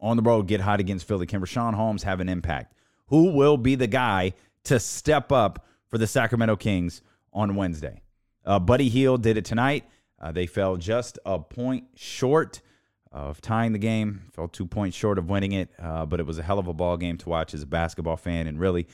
on 0.00 0.16
the 0.16 0.22
road, 0.22 0.46
get 0.46 0.60
hot 0.60 0.80
against 0.80 1.06
Philly? 1.06 1.26
Can 1.26 1.40
Richaun 1.40 1.74
Holmes 1.74 2.02
have 2.02 2.20
an 2.20 2.28
impact? 2.28 2.74
Who 3.06 3.32
will 3.32 3.56
be 3.56 3.76
the 3.76 3.86
guy 3.86 4.34
to 4.64 4.78
step 4.78 5.32
up 5.32 5.66
for 5.88 5.98
the 5.98 6.06
Sacramento 6.06 6.56
Kings 6.56 7.02
on 7.32 7.54
Wednesday? 7.54 8.02
Uh, 8.44 8.58
Buddy 8.58 8.88
Hield 8.88 9.22
did 9.22 9.36
it 9.36 9.44
tonight. 9.44 9.84
Uh, 10.20 10.32
they 10.32 10.46
fell 10.46 10.76
just 10.76 11.18
a 11.24 11.38
point 11.38 11.84
short 11.94 12.60
of 13.12 13.40
tying 13.40 13.72
the 13.72 13.78
game, 13.78 14.22
fell 14.32 14.48
two 14.48 14.66
points 14.66 14.96
short 14.96 15.18
of 15.18 15.28
winning 15.28 15.52
it, 15.52 15.70
uh, 15.78 16.06
but 16.06 16.20
it 16.20 16.26
was 16.26 16.38
a 16.38 16.42
hell 16.42 16.58
of 16.58 16.68
a 16.68 16.74
ball 16.74 16.96
game 16.96 17.16
to 17.18 17.28
watch 17.28 17.54
as 17.54 17.62
a 17.62 17.66
basketball 17.66 18.16
fan. 18.16 18.46
And 18.46 18.60
really, 18.60 18.86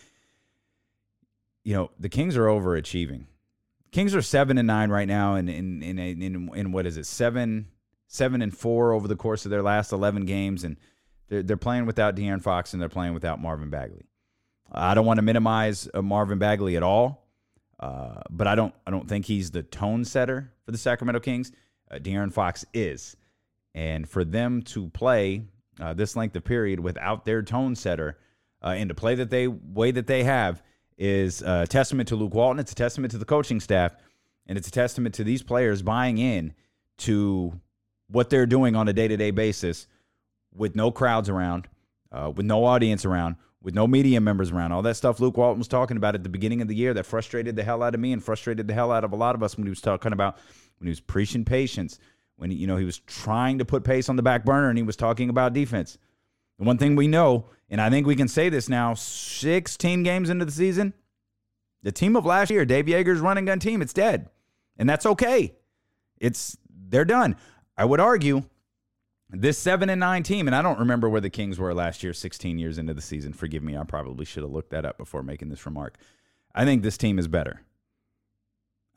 you 1.65 1.75
know, 1.75 1.91
the 1.99 2.09
Kings 2.09 2.37
are 2.37 2.47
overachieving. 2.47 3.27
Kings 3.93 4.15
are 4.15 4.23
seven 4.23 4.59
and 4.59 4.67
nine 4.67 4.91
right 4.91 5.09
now, 5.09 5.35
and 5.35 5.49
in 5.49 5.83
in, 5.83 5.99
in 5.99 6.23
in 6.23 6.51
in 6.55 6.73
what 6.73 6.87
is 6.87 6.97
it 6.97 7.07
seven 7.07 7.69
seven 8.09 8.43
and 8.43 8.57
four 8.57 8.93
over 8.93 9.09
the 9.09 9.17
course 9.17 9.45
of 9.45 9.51
their 9.51 9.63
last 9.63 9.93
eleven 9.93 10.25
games, 10.25 10.65
and 10.65 10.77
they're 11.29 11.43
they're 11.43 11.57
playing 11.57 11.87
without 11.87 12.15
De'Aaron 12.15 12.43
Fox 12.43 12.73
and 12.73 12.81
they're 12.81 12.89
playing 12.89 13.15
without 13.15 13.41
Marvin 13.41 13.71
Bagley. 13.71 14.07
I 14.71 14.95
don't 14.95 15.07
want 15.07 15.19
to 15.19 15.23
minimize 15.23 15.89
uh, 15.95 16.03
Marvin 16.03 16.39
Bagley 16.39 16.77
at 16.77 16.83
all. 16.83 17.26
Uh, 17.79 18.23
but 18.31 18.47
I 18.47 18.55
don't 18.55 18.75
I 18.87 18.91
don't 18.91 19.09
think 19.09 19.27
he's 19.27 19.51
the 19.51 19.63
tone 19.63 20.05
setter 20.05 20.53
for 20.65 20.73
the 20.73 20.79
Sacramento 20.79 21.21
Kings. 21.21 21.53
Uh, 21.91 21.97
De'Aaron 21.97 22.33
Fox 22.33 22.65
is, 22.73 23.17
and 23.75 24.09
for 24.09 24.25
them 24.25 24.63
to 24.63 24.89
play 24.89 25.43
uh, 25.81 25.93
this 25.95 26.17
length 26.17 26.35
of 26.37 26.45
period 26.45 26.81
without 26.81 27.25
their 27.25 27.43
tone 27.43 27.75
setter 27.77 28.19
uh, 28.63 28.69
and 28.69 28.89
to 28.89 28.95
play 28.95 29.15
that 29.15 29.31
they 29.31 29.47
way 29.47 29.91
that 29.91 30.07
they 30.07 30.25
have 30.25 30.63
is 30.99 31.43
a 31.43 31.67
testament 31.67 32.09
to 32.09 32.17
Luke 32.17 32.35
Walton. 32.35 32.59
It's 32.59 32.73
a 32.73 32.77
testament 32.77 33.11
to 33.13 33.19
the 33.19 33.25
coaching 33.27 33.61
staff, 33.61 33.95
and 34.47 34.57
it's 34.57 34.69
a 34.69 34.73
testament 34.73 35.15
to 35.17 35.25
these 35.25 35.43
players 35.43 35.83
buying 35.83 36.19
in 36.19 36.55
to 36.99 37.61
what 38.09 38.31
they're 38.31 38.47
doing 38.47 38.75
on 38.75 38.89
a 38.89 38.93
day 38.93 39.09
to 39.09 39.17
day 39.17 39.31
basis 39.31 39.87
with 40.55 40.75
no 40.75 40.91
crowds 40.91 41.29
around, 41.29 41.69
uh, 42.11 42.33
with 42.35 42.47
no 42.47 42.65
audience 42.65 43.05
around, 43.05 43.37
with 43.67 43.75
no 43.75 43.89
media 43.89 44.21
members 44.21 44.53
around. 44.53 44.71
All 44.71 44.83
that 44.83 44.95
stuff 44.95 45.19
Luke 45.19 45.37
Walton 45.37 45.59
was 45.59 45.67
talking 45.67 45.97
about 45.97 46.15
at 46.15 46.23
the 46.23 46.29
beginning 46.29 46.63
of 46.63 46.69
the 46.69 46.75
year 46.77 46.95
that 46.95 47.05
frustrated 47.05 47.57
the 47.57 47.65
hell 47.65 47.83
out 47.83 47.97
of 47.97 48.01
me 48.01 48.13
and 48.13 48.23
frustrated 48.23 48.69
the 48.69 48.75
hell 48.75 48.93
out 48.93 49.03
of 49.03 49.13
a 49.13 49.17
lot 49.17 49.35
of 49.35 49.43
us 49.43 49.57
when 49.57 49.67
he 49.67 49.71
was 49.71 49.81
talking 49.81 50.13
about 50.13 50.39
when 50.79 50.87
he 50.87 50.91
was 50.91 51.01
preaching 51.01 51.45
patience, 51.45 51.99
when 52.37 52.53
you 52.53 52.69
know 52.69 52.77
he 52.77 52.85
was 52.85 53.01
trying 53.01 53.59
to 53.59 53.65
put 53.65 53.83
pace 53.83 54.09
on 54.09 54.15
the 54.15 54.23
back 54.23 54.45
burner 54.45 54.69
and 54.69 54.79
he 54.79 54.85
was 54.85 54.95
talking 54.95 55.29
about 55.29 55.53
defense. 55.53 55.99
The 56.61 56.65
one 56.65 56.79
thing 56.79 56.95
we 56.95 57.09
know, 57.09 57.47
and 57.69 57.81
I 57.81 57.91
think 57.91 58.07
we 58.07 58.15
can 58.15 58.29
say 58.29 58.49
this 58.49 58.69
now, 58.69 58.95
16 58.95 60.05
games 60.05 60.31
into 60.31 60.45
the 60.45 60.53
season, 60.53 60.95
the 61.83 61.91
team 61.91 62.15
of 62.15 62.25
last 62.25 62.53
year, 62.53 62.65
Dave 62.65 62.87
Joerger's 62.87 63.21
running 63.21 63.47
gun 63.47 63.59
team, 63.59 63.83
it's 63.83 63.93
dead. 63.93 64.31
And 64.79 64.89
that's 64.89 65.07
okay. 65.07 65.57
It's 66.19 66.57
they're 66.71 67.05
done. 67.05 67.35
I 67.77 67.85
would 67.85 67.99
argue 67.99 68.45
this 69.31 69.59
seven 69.59 69.91
and 69.91 70.01
nine 70.01 70.23
team, 70.23 70.47
and 70.47 70.55
I 70.55 70.63
don't 70.63 70.79
remember 70.79 71.09
where 71.09 71.21
the 71.21 71.31
Kings 71.31 71.59
were 71.59 71.75
last 71.75 72.03
year, 72.03 72.13
16 72.13 72.59
years 72.59 72.79
into 72.79 72.95
the 72.95 73.03
season. 73.03 73.33
Forgive 73.33 73.63
me, 73.63 73.77
I 73.77 73.85
probably 73.85 74.25
should 74.25 74.43
have 74.43 74.53
looked 74.53 74.71
that 74.71 74.85
up 74.85 74.99
before 74.99 75.23
making 75.23 75.49
this 75.49 75.67
remark. 75.67 75.97
I 76.55 76.65
think 76.65 76.83
this 76.83 76.97
team 76.97 77.19
is 77.19 77.29
better. 77.29 77.63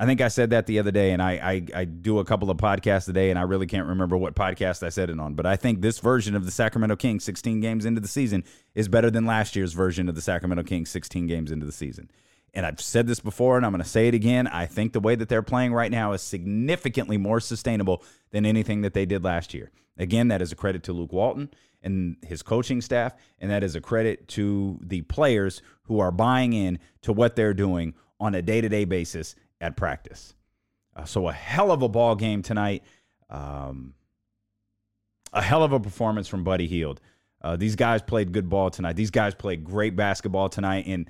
I 0.01 0.05
think 0.05 0.21
I 0.21 0.29
said 0.29 0.51
that 0.51 0.65
the 0.65 0.79
other 0.79 0.91
day, 0.91 1.11
and 1.11 1.21
I, 1.21 1.31
I, 1.33 1.65
I 1.81 1.85
do 1.85 2.19
a 2.19 2.25
couple 2.25 2.49
of 2.49 2.57
podcasts 2.57 3.09
a 3.09 3.13
day, 3.13 3.31
and 3.31 3.37
I 3.37 3.41
really 3.41 3.67
can't 3.67 3.87
remember 3.87 4.15
what 4.15 4.33
podcast 4.33 4.81
I 4.81 4.89
said 4.89 5.09
it 5.09 5.19
on. 5.19 5.33
But 5.33 5.45
I 5.45 5.57
think 5.57 5.81
this 5.81 5.99
version 5.99 6.35
of 6.35 6.45
the 6.45 6.51
Sacramento 6.51 6.95
Kings, 6.95 7.25
16 7.25 7.59
games 7.59 7.83
into 7.83 7.99
the 7.99 8.07
season, 8.07 8.45
is 8.75 8.87
better 8.87 9.11
than 9.11 9.25
last 9.25 9.57
year's 9.57 9.73
version 9.73 10.07
of 10.07 10.15
the 10.15 10.21
Sacramento 10.21 10.63
Kings, 10.63 10.89
16 10.89 11.27
games 11.27 11.51
into 11.51 11.65
the 11.65 11.73
season. 11.73 12.09
And 12.53 12.65
I've 12.65 12.81
said 12.81 13.07
this 13.07 13.19
before, 13.19 13.57
and 13.57 13.65
I'm 13.65 13.71
going 13.71 13.83
to 13.83 13.89
say 13.89 14.07
it 14.07 14.13
again. 14.13 14.47
I 14.47 14.65
think 14.65 14.93
the 14.93 14.99
way 14.99 15.15
that 15.15 15.29
they're 15.29 15.41
playing 15.41 15.73
right 15.73 15.91
now 15.91 16.13
is 16.13 16.21
significantly 16.21 17.17
more 17.17 17.39
sustainable 17.39 18.03
than 18.31 18.45
anything 18.45 18.81
that 18.81 18.93
they 18.93 19.05
did 19.05 19.23
last 19.23 19.53
year. 19.53 19.71
Again, 19.97 20.29
that 20.29 20.41
is 20.41 20.51
a 20.51 20.55
credit 20.55 20.83
to 20.83 20.93
Luke 20.93 21.13
Walton 21.13 21.49
and 21.83 22.17
his 22.25 22.41
coaching 22.41 22.81
staff, 22.81 23.13
and 23.39 23.51
that 23.51 23.63
is 23.63 23.75
a 23.75 23.81
credit 23.81 24.27
to 24.29 24.79
the 24.81 25.01
players 25.03 25.61
who 25.83 25.99
are 25.99 26.11
buying 26.11 26.53
in 26.53 26.79
to 27.01 27.13
what 27.13 27.35
they're 27.35 27.53
doing 27.53 27.93
on 28.19 28.35
a 28.35 28.41
day 28.41 28.61
to 28.61 28.69
day 28.69 28.85
basis 28.85 29.35
at 29.61 29.77
practice. 29.77 30.33
Uh, 30.95 31.05
so 31.05 31.27
a 31.27 31.33
hell 31.33 31.71
of 31.71 31.81
a 31.81 31.89
ball 31.89 32.15
game 32.15 32.41
tonight. 32.41 32.83
Um, 33.29 33.93
a 35.31 35.41
hell 35.41 35.63
of 35.63 35.71
a 35.71 35.79
performance 35.79 36.27
from 36.27 36.43
Buddy 36.43 36.67
Hield. 36.67 36.99
Uh, 37.41 37.55
these 37.55 37.75
guys 37.75 38.01
played 38.01 38.31
good 38.31 38.49
ball 38.49 38.69
tonight. 38.69 38.95
These 38.95 39.11
guys 39.11 39.35
played 39.35 39.63
great 39.63 39.95
basketball 39.95 40.49
tonight. 40.49 40.85
And, 40.87 41.09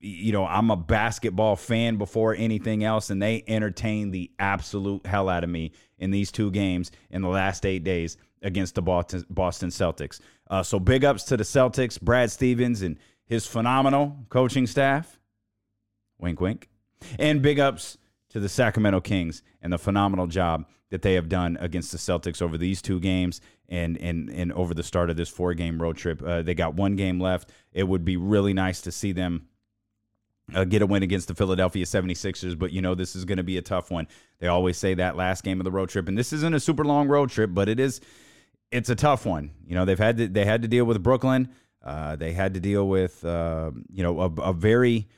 you 0.00 0.32
know, 0.32 0.46
I'm 0.46 0.70
a 0.70 0.76
basketball 0.76 1.56
fan 1.56 1.96
before 1.96 2.34
anything 2.34 2.84
else, 2.84 3.10
and 3.10 3.22
they 3.22 3.44
entertained 3.46 4.14
the 4.14 4.30
absolute 4.38 5.04
hell 5.06 5.28
out 5.28 5.44
of 5.44 5.50
me 5.50 5.72
in 5.98 6.10
these 6.10 6.32
two 6.32 6.50
games 6.50 6.90
in 7.10 7.20
the 7.22 7.28
last 7.28 7.66
eight 7.66 7.84
days 7.84 8.16
against 8.42 8.74
the 8.74 8.82
Boston, 8.82 9.24
Celtics. 9.28 10.20
Uh, 10.48 10.62
so 10.62 10.80
big 10.80 11.04
ups 11.04 11.24
to 11.24 11.36
the 11.36 11.44
Celtics, 11.44 12.00
Brad 12.00 12.30
Stevens, 12.30 12.80
and 12.80 12.98
his 13.26 13.46
phenomenal 13.46 14.16
coaching 14.30 14.66
staff. 14.66 15.18
Wink, 16.18 16.40
wink. 16.40 16.68
And 17.18 17.42
big 17.42 17.60
ups 17.60 17.98
to 18.30 18.40
the 18.40 18.48
Sacramento 18.48 19.02
Kings 19.02 19.42
and 19.60 19.72
the 19.72 19.78
phenomenal 19.78 20.26
job 20.26 20.64
that 20.90 21.02
they 21.02 21.14
have 21.14 21.28
done 21.28 21.56
against 21.60 21.92
the 21.92 21.98
Celtics 21.98 22.42
over 22.42 22.58
these 22.58 22.82
two 22.82 22.98
games 23.00 23.40
and 23.68 23.96
and 23.98 24.28
and 24.30 24.52
over 24.52 24.74
the 24.74 24.82
start 24.82 25.08
of 25.08 25.16
this 25.16 25.28
four 25.28 25.54
game 25.54 25.80
road 25.80 25.96
trip. 25.96 26.22
Uh, 26.22 26.42
they 26.42 26.54
got 26.54 26.74
one 26.74 26.96
game 26.96 27.20
left. 27.20 27.50
It 27.72 27.84
would 27.84 28.04
be 28.04 28.16
really 28.16 28.52
nice 28.52 28.80
to 28.82 28.92
see 28.92 29.12
them 29.12 29.46
uh, 30.54 30.64
get 30.64 30.82
a 30.82 30.86
win 30.86 31.02
against 31.02 31.28
the 31.28 31.34
Philadelphia 31.34 31.84
76ers, 31.84 32.58
but 32.58 32.72
you 32.72 32.80
know 32.80 32.94
this 32.94 33.14
is 33.16 33.24
going 33.24 33.38
to 33.38 33.44
be 33.44 33.56
a 33.56 33.62
tough 33.62 33.90
one. 33.90 34.08
They 34.38 34.48
always 34.48 34.76
say 34.76 34.94
that 34.94 35.16
last 35.16 35.44
game 35.44 35.60
of 35.60 35.64
the 35.64 35.70
road 35.70 35.88
trip 35.88 36.08
and 36.08 36.16
this 36.16 36.32
isn't 36.32 36.54
a 36.54 36.60
super 36.60 36.84
long 36.84 37.08
road 37.08 37.30
trip, 37.30 37.50
but 37.52 37.68
it 37.68 37.80
is 37.80 38.00
it's 38.70 38.88
a 38.88 38.94
tough 38.94 39.26
one. 39.26 39.50
You 39.66 39.74
know, 39.74 39.84
they've 39.84 39.98
had 39.98 40.16
to 40.18 40.28
they 40.28 40.44
had 40.44 40.62
to 40.62 40.68
deal 40.68 40.84
with 40.84 41.02
Brooklyn. 41.02 41.48
Uh, 41.82 42.16
they 42.16 42.32
had 42.32 42.54
to 42.54 42.60
deal 42.60 42.86
with 42.88 43.24
uh, 43.24 43.70
you 43.92 44.02
know 44.02 44.20
a, 44.20 44.26
a 44.42 44.52
very 44.52 45.08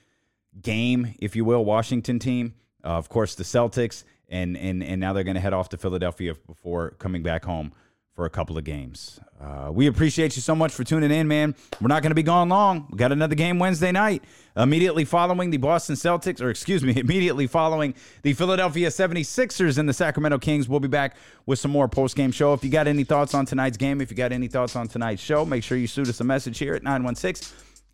game, 0.60 1.14
if 1.18 1.36
you 1.36 1.44
will, 1.44 1.64
Washington 1.64 2.18
team. 2.18 2.54
Uh, 2.84 2.88
of 2.88 3.08
course, 3.08 3.34
the 3.34 3.44
Celtics, 3.44 4.04
and 4.28 4.56
and 4.56 4.82
and 4.82 5.00
now 5.00 5.12
they're 5.12 5.24
going 5.24 5.34
to 5.34 5.40
head 5.40 5.52
off 5.52 5.68
to 5.70 5.76
Philadelphia 5.76 6.34
before 6.46 6.90
coming 6.98 7.22
back 7.22 7.44
home 7.44 7.72
for 8.14 8.26
a 8.26 8.30
couple 8.30 8.58
of 8.58 8.64
games. 8.64 9.18
Uh, 9.40 9.70
we 9.72 9.86
appreciate 9.86 10.36
you 10.36 10.42
so 10.42 10.54
much 10.54 10.72
for 10.72 10.84
tuning 10.84 11.10
in, 11.10 11.26
man. 11.26 11.54
We're 11.80 11.88
not 11.88 12.02
going 12.02 12.10
to 12.10 12.14
be 12.14 12.22
gone 12.22 12.48
long. 12.48 12.86
We 12.90 12.98
got 12.98 13.10
another 13.10 13.34
game 13.34 13.58
Wednesday 13.58 13.90
night, 13.90 14.22
immediately 14.56 15.04
following 15.04 15.50
the 15.50 15.56
Boston 15.56 15.96
Celtics, 15.96 16.40
or 16.40 16.50
excuse 16.50 16.84
me, 16.84 16.92
immediately 17.00 17.46
following 17.46 17.94
the 18.22 18.34
Philadelphia 18.34 18.88
76ers 18.88 19.78
and 19.78 19.88
the 19.88 19.94
Sacramento 19.94 20.38
Kings. 20.38 20.68
We'll 20.68 20.80
be 20.80 20.88
back 20.88 21.16
with 21.46 21.58
some 21.58 21.70
more 21.70 21.88
post 21.88 22.14
game 22.14 22.32
show. 22.32 22.52
If 22.52 22.62
you 22.62 22.70
got 22.70 22.86
any 22.86 23.04
thoughts 23.04 23.34
on 23.34 23.46
tonight's 23.46 23.78
game, 23.78 24.00
if 24.00 24.10
you 24.10 24.16
got 24.16 24.32
any 24.32 24.46
thoughts 24.46 24.76
on 24.76 24.88
tonight's 24.88 25.22
show, 25.22 25.44
make 25.44 25.64
sure 25.64 25.78
you 25.78 25.86
shoot 25.86 26.08
us 26.08 26.20
a 26.20 26.24
message 26.24 26.58
here 26.58 26.74
at 26.74 26.82
916- 26.82 27.52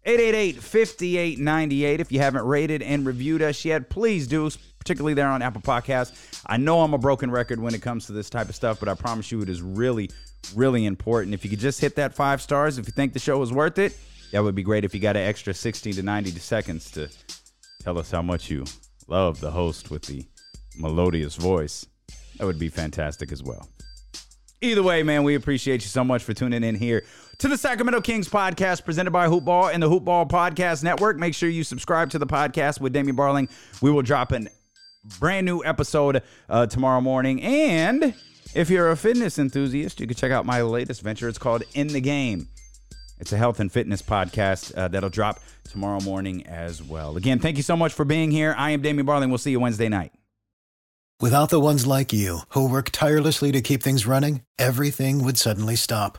888-5898. 0.09 2.01
If 2.01 2.11
you 2.11 2.19
haven't 2.19 2.47
rated 2.47 2.81
and 2.81 3.05
reviewed 3.05 3.43
us 3.43 3.63
yet, 3.63 3.91
please 3.91 4.27
do, 4.27 4.51
particularly 4.79 5.13
there 5.13 5.29
on 5.29 5.43
Apple 5.43 5.61
Podcasts. 5.61 6.43
I 6.47 6.57
know 6.57 6.81
I'm 6.81 6.95
a 6.95 6.99
broken 6.99 7.31
record 7.31 7.61
when 7.61 7.75
it 7.75 7.83
comes 7.83 8.07
to 8.07 8.13
this 8.13 8.31
type 8.31 8.49
of 8.49 8.55
stuff, 8.55 8.81
but 8.81 8.89
I 8.89 8.95
promise 8.95 9.31
you 9.31 9.43
it 9.43 9.51
is 9.51 9.61
really, 9.61 10.09
really 10.57 10.87
important. 10.87 11.35
If 11.35 11.45
you 11.45 11.51
could 11.51 11.59
just 11.59 11.79
hit 11.79 11.97
that 11.97 12.15
five 12.15 12.41
stars, 12.41 12.79
if 12.79 12.87
you 12.87 12.93
think 12.93 13.13
the 13.13 13.19
show 13.19 13.43
is 13.43 13.53
worth 13.53 13.79
it, 13.79 13.99
that 14.33 14.43
would 14.43 14.55
be 14.55 14.63
great 14.63 14.87
if 14.87 14.95
you 14.95 15.01
got 15.01 15.15
an 15.15 15.29
extra 15.29 15.53
60 15.53 15.93
to 15.93 16.03
90 16.03 16.31
seconds 16.39 16.91
to 16.93 17.11
tell 17.83 17.99
us 17.99 18.11
how 18.11 18.23
much 18.23 18.49
you 18.49 18.65
love 19.09 19.41
the 19.41 19.51
host 19.51 19.91
with 19.91 20.05
the 20.05 20.25
melodious 20.79 21.37
voice. 21.37 21.85
That 22.39 22.47
would 22.47 22.59
be 22.59 22.71
fantastic 22.71 23.31
as 23.31 23.43
well. 23.43 23.69
Either 24.63 24.83
way, 24.83 25.03
man, 25.03 25.23
we 25.23 25.35
appreciate 25.35 25.83
you 25.83 25.89
so 25.89 26.03
much 26.03 26.23
for 26.23 26.33
tuning 26.33 26.65
in 26.65 26.77
here 26.77 27.05
to 27.39 27.47
the 27.47 27.57
Sacramento 27.57 28.01
Kings 28.01 28.29
podcast 28.29 28.85
presented 28.85 29.13
by 29.13 29.29
Hoopball 29.29 29.73
and 29.73 29.81
the 29.81 29.89
Hoopball 29.89 30.29
Podcast 30.29 30.83
Network. 30.83 31.19
Make 31.19 31.35
sure 31.35 31.49
you 31.49 31.63
subscribe 31.63 32.11
to 32.11 32.19
the 32.19 32.27
podcast 32.27 32.81
with 32.81 32.93
Damian 32.93 33.17
Barling. 33.17 33.49
We 33.81 33.93
will 33.93 34.03
drop 34.03 34.33
a 34.33 34.49
brand 35.21 35.47
new 35.47 35.63
episode 35.65 36.23
uh, 36.49 36.67
tomorrow 36.67 37.01
morning. 37.01 37.41
And 37.41 38.15
if 38.55 38.71
you're 38.71 38.91
a 38.91 38.97
fitness 38.97 39.39
enthusiast, 39.39 40.01
you 40.01 40.09
can 40.09 40.17
check 40.17 40.33
out 40.33 40.47
my 40.47 40.63
latest 40.63 41.03
venture. 41.03 41.29
It's 41.29 41.39
called 41.39 41.63
In 41.75 41.87
the 41.87 42.01
Game. 42.01 42.49
It's 43.21 43.33
a 43.33 43.37
health 43.37 43.61
and 43.61 43.71
fitness 43.71 44.03
podcast 44.03 44.77
uh, 44.77 44.89
that'll 44.89 45.09
drop 45.09 45.39
tomorrow 45.63 46.01
morning 46.01 46.45
as 46.49 46.83
well. 46.83 47.17
Again, 47.17 47.39
thank 47.39 47.57
you 47.57 47.63
so 47.63 47.77
much 47.77 47.93
for 47.93 48.05
being 48.05 48.33
here. 48.33 48.53
I 48.59 48.71
am 48.71 48.83
Damian 48.83 49.07
Barling. 49.07 49.29
We'll 49.29 49.39
see 49.39 49.53
you 49.53 49.61
Wednesday 49.61 49.89
night. 49.89 50.13
Without 51.21 51.51
the 51.51 51.61
ones 51.61 51.87
like 51.87 52.13
you 52.13 52.41
who 52.51 52.69
work 52.69 52.91
tirelessly 52.91 53.53
to 53.53 53.61
keep 53.61 53.81
things 53.81 54.07
running, 54.09 54.43
everything 54.59 55.25
would 55.25 55.39
suddenly 55.39 55.77
stop. 55.77 56.19